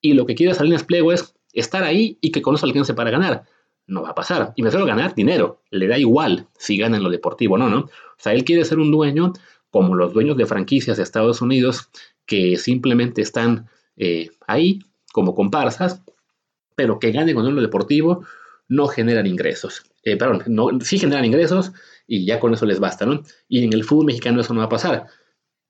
Y 0.00 0.14
lo 0.14 0.24
que 0.24 0.34
quiere 0.34 0.54
Salinas 0.54 0.84
Pliego 0.84 1.12
es 1.12 1.34
estar 1.52 1.82
ahí 1.82 2.18
y 2.20 2.30
que 2.30 2.42
con 2.42 2.54
eso 2.54 2.66
alcance 2.66 2.94
para 2.94 3.10
ganar. 3.10 3.44
No 3.86 4.02
va 4.02 4.10
a 4.10 4.14
pasar. 4.14 4.52
Y 4.56 4.62
me 4.62 4.70
suelo 4.70 4.86
ganar 4.86 5.14
dinero. 5.14 5.62
Le 5.70 5.88
da 5.88 5.98
igual 5.98 6.46
si 6.56 6.78
gana 6.78 6.96
en 6.96 7.02
lo 7.02 7.10
deportivo 7.10 7.56
o 7.56 7.58
no, 7.58 7.68
¿no? 7.68 7.80
O 7.80 7.90
sea, 8.18 8.32
él 8.32 8.44
quiere 8.44 8.64
ser 8.64 8.78
un 8.78 8.90
dueño 8.90 9.32
como 9.70 9.94
los 9.94 10.12
dueños 10.12 10.36
de 10.36 10.46
franquicias 10.46 10.96
de 10.96 11.02
Estados 11.02 11.42
Unidos 11.42 11.90
que 12.24 12.56
simplemente 12.56 13.22
están 13.22 13.68
eh, 13.96 14.30
ahí 14.46 14.80
como 15.12 15.34
comparsas, 15.34 16.02
pero 16.76 16.98
que 16.98 17.12
ganen 17.12 17.34
con 17.34 17.54
lo 17.54 17.60
deportivo 17.60 18.24
no 18.68 18.86
generan 18.86 19.26
ingresos. 19.26 19.82
Eh, 20.04 20.16
perdón, 20.16 20.42
no, 20.46 20.68
sí 20.80 20.98
generan 20.98 21.24
ingresos 21.24 21.72
y 22.06 22.24
ya 22.24 22.40
con 22.40 22.54
eso 22.54 22.64
les 22.64 22.80
basta, 22.80 23.04
¿no? 23.04 23.22
Y 23.48 23.64
en 23.64 23.72
el 23.72 23.84
fútbol 23.84 24.06
mexicano 24.06 24.40
eso 24.40 24.54
no 24.54 24.60
va 24.60 24.66
a 24.66 24.70
pasar. 24.70 25.06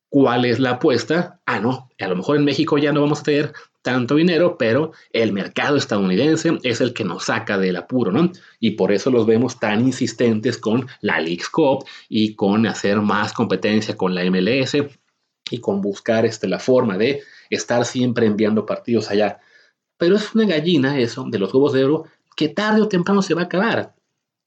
¿Cuál 0.09 0.45
es 0.45 0.59
la 0.59 0.73
apuesta? 0.73 1.41
Ah, 1.47 1.61
no, 1.61 1.89
a 1.99 2.09
lo 2.09 2.17
mejor 2.17 2.37
en 2.37 2.45
México 2.45 2.79
ya 2.79 2.93
no 2.93 3.01
vamos 3.01 3.21
a 3.21 3.23
tener 3.23 3.53
tanto 3.83 4.17
dinero, 4.17 4.57
pero 4.59 4.93
el 5.13 5.33
mercado 5.33 5.77
estadounidense 5.77 6.59
es 6.63 6.81
el 6.81 6.93
que 6.93 7.05
nos 7.05 7.25
saca 7.25 7.59
del 7.59 7.77
apuro, 7.77 8.13
¿no? 8.13 8.31
Y 8.59 8.73
por 8.73 8.93
eso 8.93 9.11
los 9.11 9.27
vemos 9.27 9.59
tan 9.59 9.81
insistentes 9.81 10.59
con 10.59 10.87
la 11.01 11.21
League 11.21 11.45
Cup 11.51 11.85
y 12.09 12.35
con 12.35 12.67
hacer 12.67 13.01
más 13.01 13.33
competencia 13.33 13.97
con 13.97 14.15
la 14.15 14.25
MLS 14.31 14.77
y 15.51 15.59
con 15.61 15.81
buscar 15.81 16.25
este, 16.25 16.49
la 16.49 16.59
forma 16.59 16.97
de 16.97 17.23
estar 17.51 17.85
siempre 17.85 18.27
enviando 18.27 18.67
partidos 18.67 19.11
allá. 19.11 19.41
Pero 19.97 20.17
es 20.17 20.35
una 20.35 20.47
gallina 20.47 20.99
eso 20.99 21.27
de 21.29 21.39
los 21.39 21.53
huevos 21.53 21.73
de 21.73 21.85
oro 21.85 22.05
que 22.37 22.49
tarde 22.49 22.81
o 22.81 22.89
temprano 22.89 23.23
se 23.23 23.35
va 23.35 23.43
a 23.43 23.45
acabar. 23.45 23.95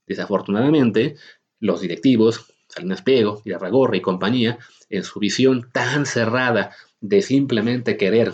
Desafortunadamente, 0.07 1.15
los 1.59 1.81
directivos, 1.81 2.45
Salinas 2.67 3.01
Pliego, 3.01 3.41
Irarragorra 3.45 3.97
y 3.97 4.01
compañía, 4.01 4.57
en 4.89 5.03
su 5.03 5.19
visión 5.19 5.69
tan 5.71 6.05
cerrada 6.05 6.71
de 7.01 7.21
simplemente 7.21 7.97
querer 7.97 8.33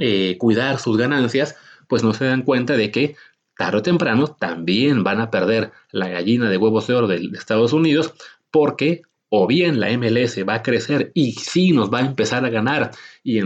eh, 0.00 0.36
cuidar 0.38 0.78
sus 0.78 0.96
ganancias, 0.96 1.56
pues 1.88 2.02
no 2.02 2.14
se 2.14 2.24
dan 2.24 2.42
cuenta 2.42 2.76
de 2.76 2.90
que 2.90 3.16
tarde 3.56 3.78
o 3.78 3.82
temprano 3.82 4.28
también 4.28 5.04
van 5.04 5.20
a 5.20 5.30
perder 5.30 5.72
la 5.90 6.08
gallina 6.08 6.48
de 6.48 6.56
huevos 6.56 6.86
de 6.86 6.94
oro 6.94 7.06
de, 7.06 7.28
Estados 7.34 7.72
Unidos 7.72 8.14
porque 8.50 9.02
o 9.34 9.46
bien 9.46 9.80
la 9.80 9.88
MLS 9.96 10.46
va 10.46 10.56
a 10.56 10.62
crecer 10.62 11.10
y 11.14 11.32
sí 11.32 11.72
nos 11.72 11.90
va 11.90 12.00
a 12.00 12.06
empezar 12.06 12.44
a 12.44 12.50
ganar, 12.50 12.90
y, 13.24 13.40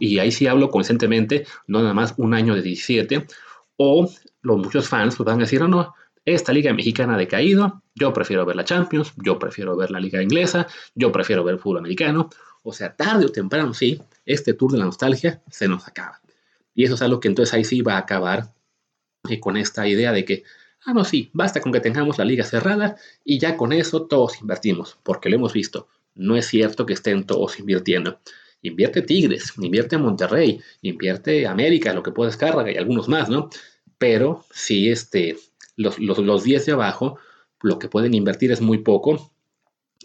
y, 0.00 0.18
ahí 0.18 0.32
sí 0.32 0.48
hablo 0.48 0.68
conscientemente, 0.68 1.46
no 1.68 1.80
nada 1.80 1.94
más 1.94 2.14
un 2.16 2.34
año 2.34 2.56
de 2.56 2.62
17, 2.62 3.24
o 3.76 4.10
los 4.42 4.58
muchos 4.58 4.88
fans 4.88 5.14
pues 5.14 5.24
van 5.24 5.36
a 5.36 5.42
decir, 5.42 5.60
no, 5.60 5.68
no, 5.68 5.94
esta 6.24 6.52
liga 6.52 6.72
mexicana 6.72 7.14
ha 7.14 7.18
decaído, 7.18 7.84
yo 7.94 8.12
prefiero 8.12 8.44
ver 8.44 8.56
la 8.56 8.64
Champions, 8.64 9.12
yo 9.22 9.38
prefiero 9.38 9.76
ver 9.76 9.92
la 9.92 10.00
liga 10.00 10.20
inglesa, 10.20 10.66
yo 10.96 11.12
prefiero 11.12 11.44
ver 11.44 11.54
el 11.54 11.60
fútbol 11.60 11.78
americano, 11.78 12.28
o 12.64 12.72
sea, 12.72 12.96
tarde 12.96 13.26
o 13.26 13.28
temprano 13.28 13.74
sí, 13.74 14.02
este 14.24 14.54
tour 14.54 14.72
de 14.72 14.78
la 14.78 14.86
nostalgia 14.86 15.40
se 15.48 15.68
nos 15.68 15.86
acaba. 15.86 16.20
Y 16.74 16.82
eso 16.82 16.96
es 16.96 17.02
algo 17.02 17.20
que 17.20 17.28
entonces 17.28 17.54
ahí 17.54 17.62
sí 17.62 17.80
va 17.80 17.94
a 17.94 17.98
acabar 17.98 18.52
eh, 19.28 19.38
con 19.38 19.56
esta 19.56 19.86
idea 19.86 20.10
de 20.10 20.24
que, 20.24 20.42
ah, 20.86 20.94
no, 20.94 21.04
sí, 21.04 21.30
basta 21.32 21.60
con 21.60 21.72
que 21.72 21.80
tengamos 21.80 22.16
la 22.16 22.24
liga 22.24 22.44
cerrada 22.44 22.96
y 23.24 23.38
ya 23.38 23.56
con 23.56 23.72
eso 23.72 24.06
todos 24.06 24.40
invertimos, 24.40 24.98
porque 25.02 25.28
lo 25.28 25.36
hemos 25.36 25.52
visto. 25.52 25.88
No 26.14 26.36
es 26.36 26.46
cierto 26.46 26.86
que 26.86 26.94
estén 26.94 27.26
todos 27.26 27.58
invirtiendo. 27.58 28.20
Invierte 28.62 29.02
Tigres, 29.02 29.52
invierte 29.58 29.98
Monterrey, 29.98 30.60
invierte 30.80 31.46
América, 31.46 31.92
lo 31.92 32.02
que 32.02 32.12
puede 32.12 32.30
descargar 32.30 32.70
y 32.70 32.76
algunos 32.76 33.08
más, 33.08 33.28
¿no? 33.28 33.50
Pero 33.98 34.44
si 34.50 34.88
este, 34.88 35.36
los, 35.76 35.98
los, 35.98 36.44
10 36.44 36.66
de 36.66 36.72
abajo, 36.72 37.18
lo 37.60 37.78
que 37.78 37.88
pueden 37.88 38.14
invertir 38.14 38.52
es 38.52 38.60
muy 38.60 38.78
poco 38.78 39.32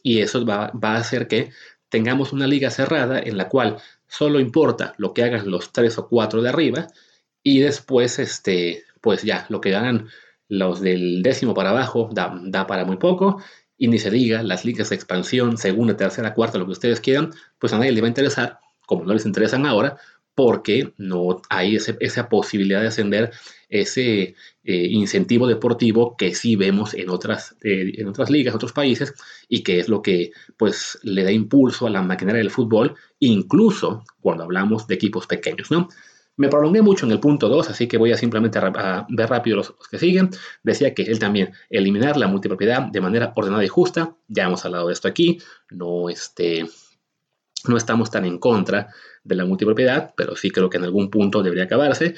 y 0.03 0.19
eso 0.19 0.45
va, 0.45 0.71
va 0.71 0.95
a 0.95 0.99
hacer 0.99 1.27
que 1.27 1.51
tengamos 1.89 2.33
una 2.33 2.47
liga 2.47 2.71
cerrada 2.71 3.19
en 3.19 3.37
la 3.37 3.49
cual 3.49 3.77
solo 4.07 4.39
importa 4.39 4.95
lo 4.97 5.13
que 5.13 5.23
hagan 5.23 5.49
los 5.49 5.71
tres 5.71 5.97
o 5.97 6.07
cuatro 6.07 6.41
de 6.41 6.49
arriba 6.49 6.87
y 7.43 7.59
después, 7.59 8.19
este, 8.19 8.83
pues 8.99 9.23
ya, 9.23 9.45
lo 9.49 9.61
que 9.61 9.75
hagan 9.75 10.09
los 10.51 10.81
del 10.81 11.23
décimo 11.23 11.53
para 11.53 11.69
abajo 11.69 12.09
da, 12.11 12.67
para 12.67 12.83
muy 12.83 12.97
poco 12.97 13.41
y 13.77 13.87
ni 13.87 13.97
se 13.99 14.11
diga 14.11 14.43
las 14.43 14.65
ligas 14.65 14.89
de 14.89 14.97
expansión, 14.97 15.57
segunda, 15.57 15.95
tercera, 15.95 16.33
cuarta, 16.33 16.57
lo 16.57 16.65
que 16.65 16.73
ustedes 16.73 16.99
quieran, 16.99 17.31
pues 17.57 17.71
a 17.71 17.77
nadie 17.77 17.93
le 17.93 18.01
va 18.01 18.07
a 18.07 18.09
interesar, 18.09 18.59
como 18.85 19.05
no 19.05 19.13
les 19.13 19.25
interesan 19.25 19.65
ahora, 19.65 19.97
porque 20.35 20.93
no 20.97 21.41
hay 21.49 21.77
esa 21.77 22.27
posibilidad 22.27 22.81
de 22.81 22.87
ascender 22.87 23.31
ese 23.69 24.35
eh, 24.65 24.87
incentivo 24.89 25.47
deportivo 25.47 26.17
que 26.17 26.35
sí 26.35 26.57
vemos 26.57 26.93
en 26.95 27.09
otras, 27.09 27.55
eh, 27.63 27.93
en 27.95 28.09
otras 28.09 28.29
ligas, 28.29 28.53
otros 28.53 28.73
países, 28.73 29.13
y 29.47 29.63
que 29.63 29.79
es 29.79 29.87
lo 29.87 30.01
que 30.01 30.31
pues 30.57 30.99
le 31.03 31.23
da 31.23 31.31
impulso 31.31 31.87
a 31.87 31.89
la 31.89 32.01
maquinaria 32.01 32.39
del 32.39 32.51
fútbol, 32.51 32.95
incluso 33.19 34.03
cuando 34.19 34.43
hablamos 34.43 34.85
de 34.85 34.95
equipos 34.95 35.27
pequeños, 35.27 35.71
¿no? 35.71 35.87
Me 36.41 36.49
prolongué 36.49 36.81
mucho 36.81 37.05
en 37.05 37.11
el 37.11 37.19
punto 37.19 37.49
2, 37.49 37.69
así 37.69 37.87
que 37.87 37.99
voy 37.99 38.11
a 38.11 38.17
simplemente 38.17 38.59
ver 38.59 39.29
rápido 39.29 39.57
los, 39.57 39.75
que 39.91 39.99
siguen. 39.99 40.31
Decía 40.63 40.91
que 40.95 41.03
él 41.03 41.19
también, 41.19 41.53
eliminar 41.69 42.17
la 42.17 42.25
multipropiedad 42.25 42.81
de 42.81 42.99
manera 42.99 43.31
ordenada 43.35 43.63
y 43.63 43.67
justa, 43.67 44.15
ya 44.27 44.45
hemos 44.45 44.65
hablado 44.65 44.87
de 44.87 44.93
esto 44.93 45.07
aquí, 45.07 45.39
no, 45.69 46.09
este, 46.09 46.65
no 47.67 47.77
estamos 47.77 48.09
tan 48.09 48.25
en 48.25 48.39
contra 48.39 48.87
de 49.23 49.35
la 49.35 49.45
multipropiedad, 49.45 50.15
pero 50.17 50.35
sí 50.35 50.49
creo 50.49 50.67
que 50.67 50.77
en 50.77 50.83
algún 50.83 51.11
punto 51.11 51.43
debería 51.43 51.65
acabarse. 51.65 52.15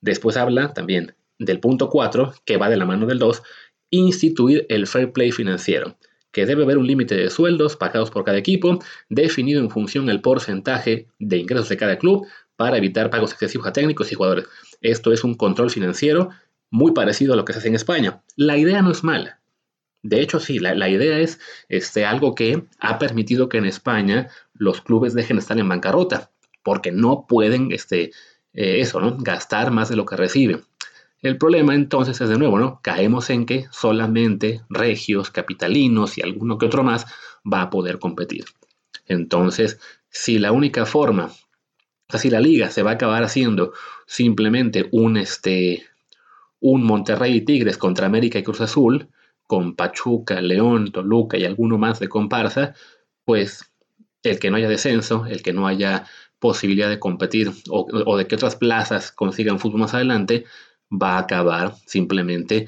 Después 0.00 0.36
habla 0.36 0.72
también 0.72 1.16
del 1.40 1.58
punto 1.58 1.90
4, 1.90 2.32
que 2.44 2.58
va 2.58 2.70
de 2.70 2.76
la 2.76 2.84
mano 2.84 3.06
del 3.06 3.18
2, 3.18 3.42
instituir 3.90 4.66
el 4.68 4.86
fair 4.86 5.10
play 5.10 5.32
financiero, 5.32 5.96
que 6.30 6.46
debe 6.46 6.62
haber 6.62 6.78
un 6.78 6.86
límite 6.86 7.16
de 7.16 7.28
sueldos 7.28 7.76
pagados 7.76 8.12
por 8.12 8.22
cada 8.22 8.38
equipo, 8.38 8.78
definido 9.08 9.60
en 9.60 9.70
función 9.70 10.06
del 10.06 10.20
porcentaje 10.20 11.08
de 11.18 11.38
ingresos 11.38 11.68
de 11.68 11.76
cada 11.76 11.98
club, 11.98 12.24
para 12.56 12.78
evitar 12.78 13.10
pagos 13.10 13.32
excesivos 13.32 13.66
a 13.66 13.72
técnicos 13.72 14.10
y 14.12 14.14
jugadores. 14.14 14.46
Esto 14.80 15.12
es 15.12 15.24
un 15.24 15.34
control 15.34 15.70
financiero 15.70 16.30
muy 16.70 16.92
parecido 16.92 17.34
a 17.34 17.36
lo 17.36 17.44
que 17.44 17.52
se 17.52 17.60
hace 17.60 17.68
en 17.68 17.74
España. 17.74 18.22
La 18.36 18.56
idea 18.56 18.82
no 18.82 18.90
es 18.90 19.04
mala. 19.04 19.40
De 20.02 20.20
hecho, 20.20 20.38
sí, 20.38 20.58
la, 20.58 20.88
idea 20.88 21.18
es 21.18 21.40
este, 21.68 22.04
algo 22.04 22.34
que 22.34 22.64
ha 22.78 22.98
permitido 22.98 23.48
que 23.48 23.56
en 23.56 23.64
España 23.64 24.28
los 24.52 24.82
clubes 24.82 25.14
dejen 25.14 25.36
de 25.36 25.40
estar 25.40 25.58
en 25.58 25.68
bancarrota, 25.68 26.30
porque 26.62 26.92
no 26.92 27.26
pueden 27.26 27.72
este, 27.72 28.12
eh, 28.52 28.80
eso. 28.80 29.00
Gastar 29.18 29.70
más 29.70 29.88
de 29.88 29.96
lo 29.96 30.04
que 30.04 30.16
recibe. 30.16 30.60
El 31.22 31.38
problema 31.38 31.74
entonces 31.74 32.20
es 32.20 32.28
de 32.28 32.36
nuevo, 32.36 32.58
¿no? 32.58 32.80
Caemos 32.82 33.30
en 33.30 33.46
que 33.46 33.66
solamente 33.70 34.60
regios, 34.68 35.30
capitalinos 35.30 36.18
y 36.18 36.22
alguno 36.22 36.58
que 36.58 36.66
otro 36.66 36.84
más 36.84 37.06
va 37.50 37.62
a 37.62 37.70
poder 37.70 37.98
competir. 37.98 38.44
Entonces, 39.06 39.80
si 40.10 40.38
la 40.38 40.52
única 40.52 40.84
forma, 40.84 41.30
sea, 42.18 42.20
si 42.20 42.30
la 42.30 42.40
liga 42.40 42.70
se 42.70 42.82
va 42.82 42.92
a 42.92 42.94
acabar 42.94 43.22
haciendo 43.22 43.72
simplemente 44.06 44.88
un, 44.92 45.16
este, 45.16 45.84
un 46.60 46.84
Monterrey 46.84 47.36
y 47.36 47.40
Tigres 47.42 47.78
contra 47.78 48.06
América 48.06 48.38
y 48.38 48.42
Cruz 48.42 48.60
Azul, 48.60 49.08
con 49.46 49.74
Pachuca, 49.76 50.40
León, 50.40 50.92
Toluca 50.92 51.36
y 51.36 51.44
alguno 51.44 51.78
más 51.78 52.00
de 52.00 52.08
comparsa, 52.08 52.74
pues 53.24 53.70
el 54.22 54.38
que 54.38 54.50
no 54.50 54.56
haya 54.56 54.68
descenso, 54.68 55.26
el 55.26 55.42
que 55.42 55.52
no 55.52 55.66
haya 55.66 56.06
posibilidad 56.38 56.88
de 56.88 56.98
competir 56.98 57.52
o, 57.70 58.16
de 58.16 58.26
que 58.26 58.34
otras 58.34 58.56
plazas 58.56 59.12
consigan 59.12 59.58
fútbol 59.58 59.80
más 59.80 59.94
adelante, 59.94 60.44
va 60.90 61.16
a 61.16 61.20
acabar 61.20 61.74
simplemente 61.86 62.66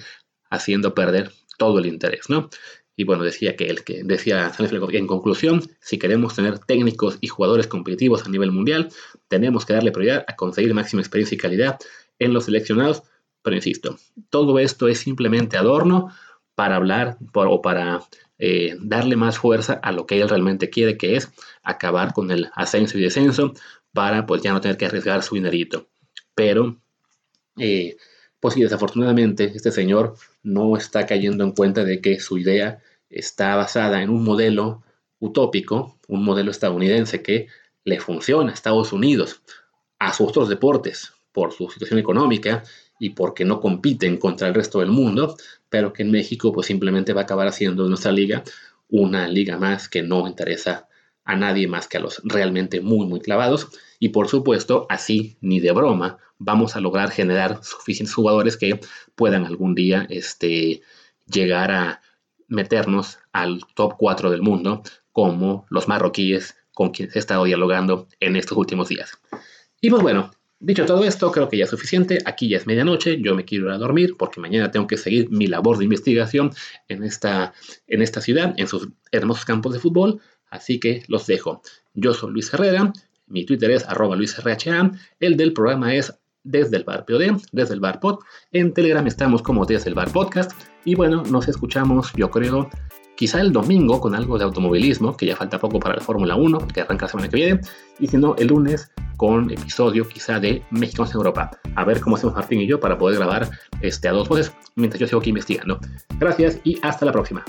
haciendo 0.51 0.95
perder 0.95 1.33
todo 1.59 1.79
el 1.79 1.87
interés, 1.87 2.29
¿no? 2.29 2.49
Y 2.97 3.05
bueno, 3.05 3.23
decía 3.23 3.57
que 3.57 3.67
el 3.67 3.85
que 3.85 4.03
decía 4.05 4.51
en 4.59 5.07
conclusión, 5.07 5.63
si 5.81 5.99
queremos 5.99 6.35
tener 6.35 6.59
técnicos 6.59 7.19
y 7.21 7.29
jugadores 7.29 7.67
competitivos 7.67 8.25
a 8.25 8.31
nivel 8.31 8.53
mundial, 8.53 8.89
tenemos 9.29 9.67
que 9.67 9.75
darle 9.75 9.93
prioridad 9.93 10.25
a 10.27 10.35
conseguir 10.35 10.73
máxima 10.73 11.03
experiencia 11.03 11.35
y 11.35 11.39
calidad 11.39 11.79
en 12.19 12.33
los 12.33 12.47
seleccionados. 12.47 13.03
Pero 13.43 13.57
insisto, 13.57 13.99
todo 14.31 14.59
esto 14.59 14.89
es 14.89 14.99
simplemente 14.99 15.59
adorno 15.59 16.11
para 16.55 16.77
hablar 16.77 17.19
o 17.35 17.61
para 17.61 18.01
eh, 18.39 18.77
darle 18.81 19.17
más 19.17 19.39
fuerza 19.39 19.75
a 19.75 19.93
lo 19.93 20.07
que 20.07 20.21
él 20.21 20.29
realmente 20.29 20.71
quiere, 20.71 20.97
que 20.97 21.17
es 21.17 21.31
acabar 21.63 22.15
con 22.15 22.31
el 22.31 22.51
ascenso 22.55 22.99
y 22.99 23.03
descenso 23.03 23.53
para 23.93 24.27
pues 24.27 24.43
ya 24.43 24.53
no 24.53 24.61
tener 24.61 24.77
que 24.77 24.87
arriesgar 24.87 25.23
su 25.23 25.35
dinerito. 25.35 25.89
Pero, 26.35 26.81
eh, 27.59 27.97
pues 28.41 28.55
sí, 28.55 28.63
desafortunadamente 28.63 29.53
este 29.55 29.71
señor 29.71 30.15
no 30.43 30.77
está 30.77 31.07
cayendo 31.07 31.45
en 31.45 31.53
cuenta 31.53 31.85
de 31.85 32.01
que 32.01 32.21
su 32.21 32.39
idea 32.39 32.83
está 33.11 33.57
basada 33.57 34.03
en 34.03 34.11
un 34.11 34.25
modelo 34.25 34.83
utópico, 35.19 35.99
un 36.09 36.25
modelo 36.25 36.51
estadounidense 36.51 37.23
que 37.23 37.49
le 37.85 38.01
funciona 38.01 38.51
a 38.51 38.55
Estados 38.55 38.93
Unidos, 38.93 39.43
a 39.99 40.13
sus 40.13 40.29
otros 40.29 40.49
deportes, 40.49 41.13
por 41.37 41.53
su 41.53 41.69
situación 41.69 41.99
económica 41.99 42.65
y 42.99 43.11
porque 43.11 43.45
no 43.45 43.61
compiten 43.61 44.17
contra 44.17 44.49
el 44.49 44.55
resto 44.55 44.81
del 44.81 44.89
mundo, 44.89 45.37
pero 45.69 45.93
que 45.93 46.03
en 46.03 46.11
México 46.11 46.51
pues 46.51 46.67
simplemente 46.67 47.13
va 47.13 47.21
a 47.21 47.25
acabar 47.25 47.47
haciendo 47.47 47.87
nuestra 47.89 48.11
liga 48.11 48.43
una 48.89 49.29
liga 49.29 49.59
más 49.59 49.89
que 49.89 50.03
no 50.03 50.27
interesa 50.27 50.89
a 51.27 51.37
nadie 51.37 51.69
más 51.69 51.89
que 51.89 51.99
a 51.99 52.01
los 52.01 52.23
realmente 52.25 52.81
muy 52.81 53.07
muy 53.07 53.21
clavados 53.21 53.69
y 53.99 54.11
por 54.11 54.29
supuesto 54.29 54.87
así 54.89 55.37
ni 55.41 55.61
de 55.61 55.73
broma 55.73 56.19
vamos 56.39 56.77
a 56.77 56.81
lograr 56.81 57.11
generar 57.11 57.63
suficientes 57.63 58.15
jugadores 58.15 58.57
que 58.57 58.81
puedan 59.15 59.45
algún 59.45 59.75
día 59.75 60.07
este, 60.09 60.83
llegar 61.27 61.71
a 61.71 62.01
meternos 62.49 63.19
al 63.33 63.61
top 63.75 63.95
4 63.99 64.31
del 64.31 64.43
mundo 64.43 64.83
como 65.13 65.67
los 65.69 65.89
marroquíes 65.89 66.57
con 66.73 66.91
quienes 66.91 67.17
he 67.17 67.19
estado 67.19 67.45
dialogando 67.45 68.07
en 68.21 68.37
estos 68.37 68.57
últimos 68.57 68.89
días. 68.89 69.19
Y 69.81 69.89
pues 69.91 70.03
bueno, 70.03 70.31
Dicho 70.59 70.87
todo 70.87 71.05
esto, 71.05 71.31
creo 71.33 71.51
que 71.51 71.59
ya 71.59 71.65
es 71.65 71.71
suficiente. 71.71 72.19
Aquí 72.25 72.49
ya 72.49 72.57
es 72.57 72.67
medianoche, 72.67 73.21
yo 73.21 73.35
me 73.35 73.45
quiero 73.45 73.67
ir 73.67 73.73
a 73.73 73.79
dormir 73.79 74.17
porque 74.17 74.41
mañana 74.41 74.71
tengo 74.71 74.87
que 74.87 74.97
seguir 74.97 75.29
mi 75.31 75.47
labor 75.47 75.77
de 75.77 75.85
investigación 75.85 76.51
en 76.89 77.05
esta, 77.05 77.53
en 77.87 78.01
esta 78.01 78.23
ciudad, 78.23 78.55
en 78.57 78.67
sus 78.67 78.89
hermosos 79.13 79.45
campos 79.45 79.75
de 79.75 79.81
fútbol. 79.81 80.23
Así 80.51 80.81
que 80.81 81.03
los 81.09 81.27
dejo. 81.27 81.63
Yo 81.95 82.15
soy 82.15 82.33
Luis 82.33 82.53
Herrera, 82.53 82.93
mi 83.27 83.45
Twitter 83.45 83.71
es 83.71 83.85
arroba 83.89 84.17
luisrha, 84.17 84.57
el 85.21 85.37
del 85.37 85.53
programa 85.53 85.95
es 85.95 86.15
desde 86.45 86.77
el 86.77 86.85
bar 86.85 87.05
POD, 87.05 87.43
desde 87.53 87.75
el 87.75 87.81
bar 87.81 87.99
pod. 87.99 88.21
En 88.53 88.73
Telegram 88.73 89.07
estamos 89.07 89.43
como 89.43 89.67
desde 89.67 89.89
el 89.89 89.95
bar 89.95 90.13
podcast. 90.13 90.53
Y 90.85 90.95
bueno, 90.95 91.25
nos 91.25 91.49
escuchamos, 91.49 92.13
yo 92.15 92.31
creo, 92.31 92.71
Quizá 93.17 93.41
el 93.41 93.51
domingo 93.51 93.99
con 93.99 94.15
algo 94.15 94.37
de 94.37 94.45
automovilismo, 94.45 95.17
que 95.17 95.25
ya 95.25 95.35
falta 95.35 95.59
poco 95.59 95.81
para 95.81 95.95
la 95.95 96.03
Fórmula 96.03 96.37
1, 96.37 96.69
que 96.69 96.83
arranca 96.83 97.07
la 97.07 97.11
semana 97.11 97.29
que 97.31 97.37
viene. 97.37 97.61
Y 97.99 98.09
si 98.09 98.19
no, 98.19 98.37
el 98.37 98.49
lunes 98.49 98.93
con 99.17 99.51
episodio 99.51 100.07
quizá 100.07 100.39
de 100.39 100.63
Mexicanos 100.71 101.13
en 101.13 101.17
Europa. 101.17 101.51
A 101.77 101.85
ver 101.87 102.01
cómo 102.01 102.17
hacemos 102.17 102.35
Martín 102.35 102.61
y 102.61 102.67
yo 102.67 102.79
para 102.79 102.99
poder 102.99 103.17
grabar 103.17 103.49
este, 103.81 104.09
a 104.09 104.13
dos 104.13 104.29
voces 104.29 104.53
mientras 104.75 105.01
yo 105.01 105.07
sigo 105.07 105.21
aquí 105.21 105.31
investigando. 105.31 105.81
Gracias 106.19 106.61
y 106.63 106.79
hasta 106.83 107.07
la 107.07 107.13
próxima. 107.13 107.43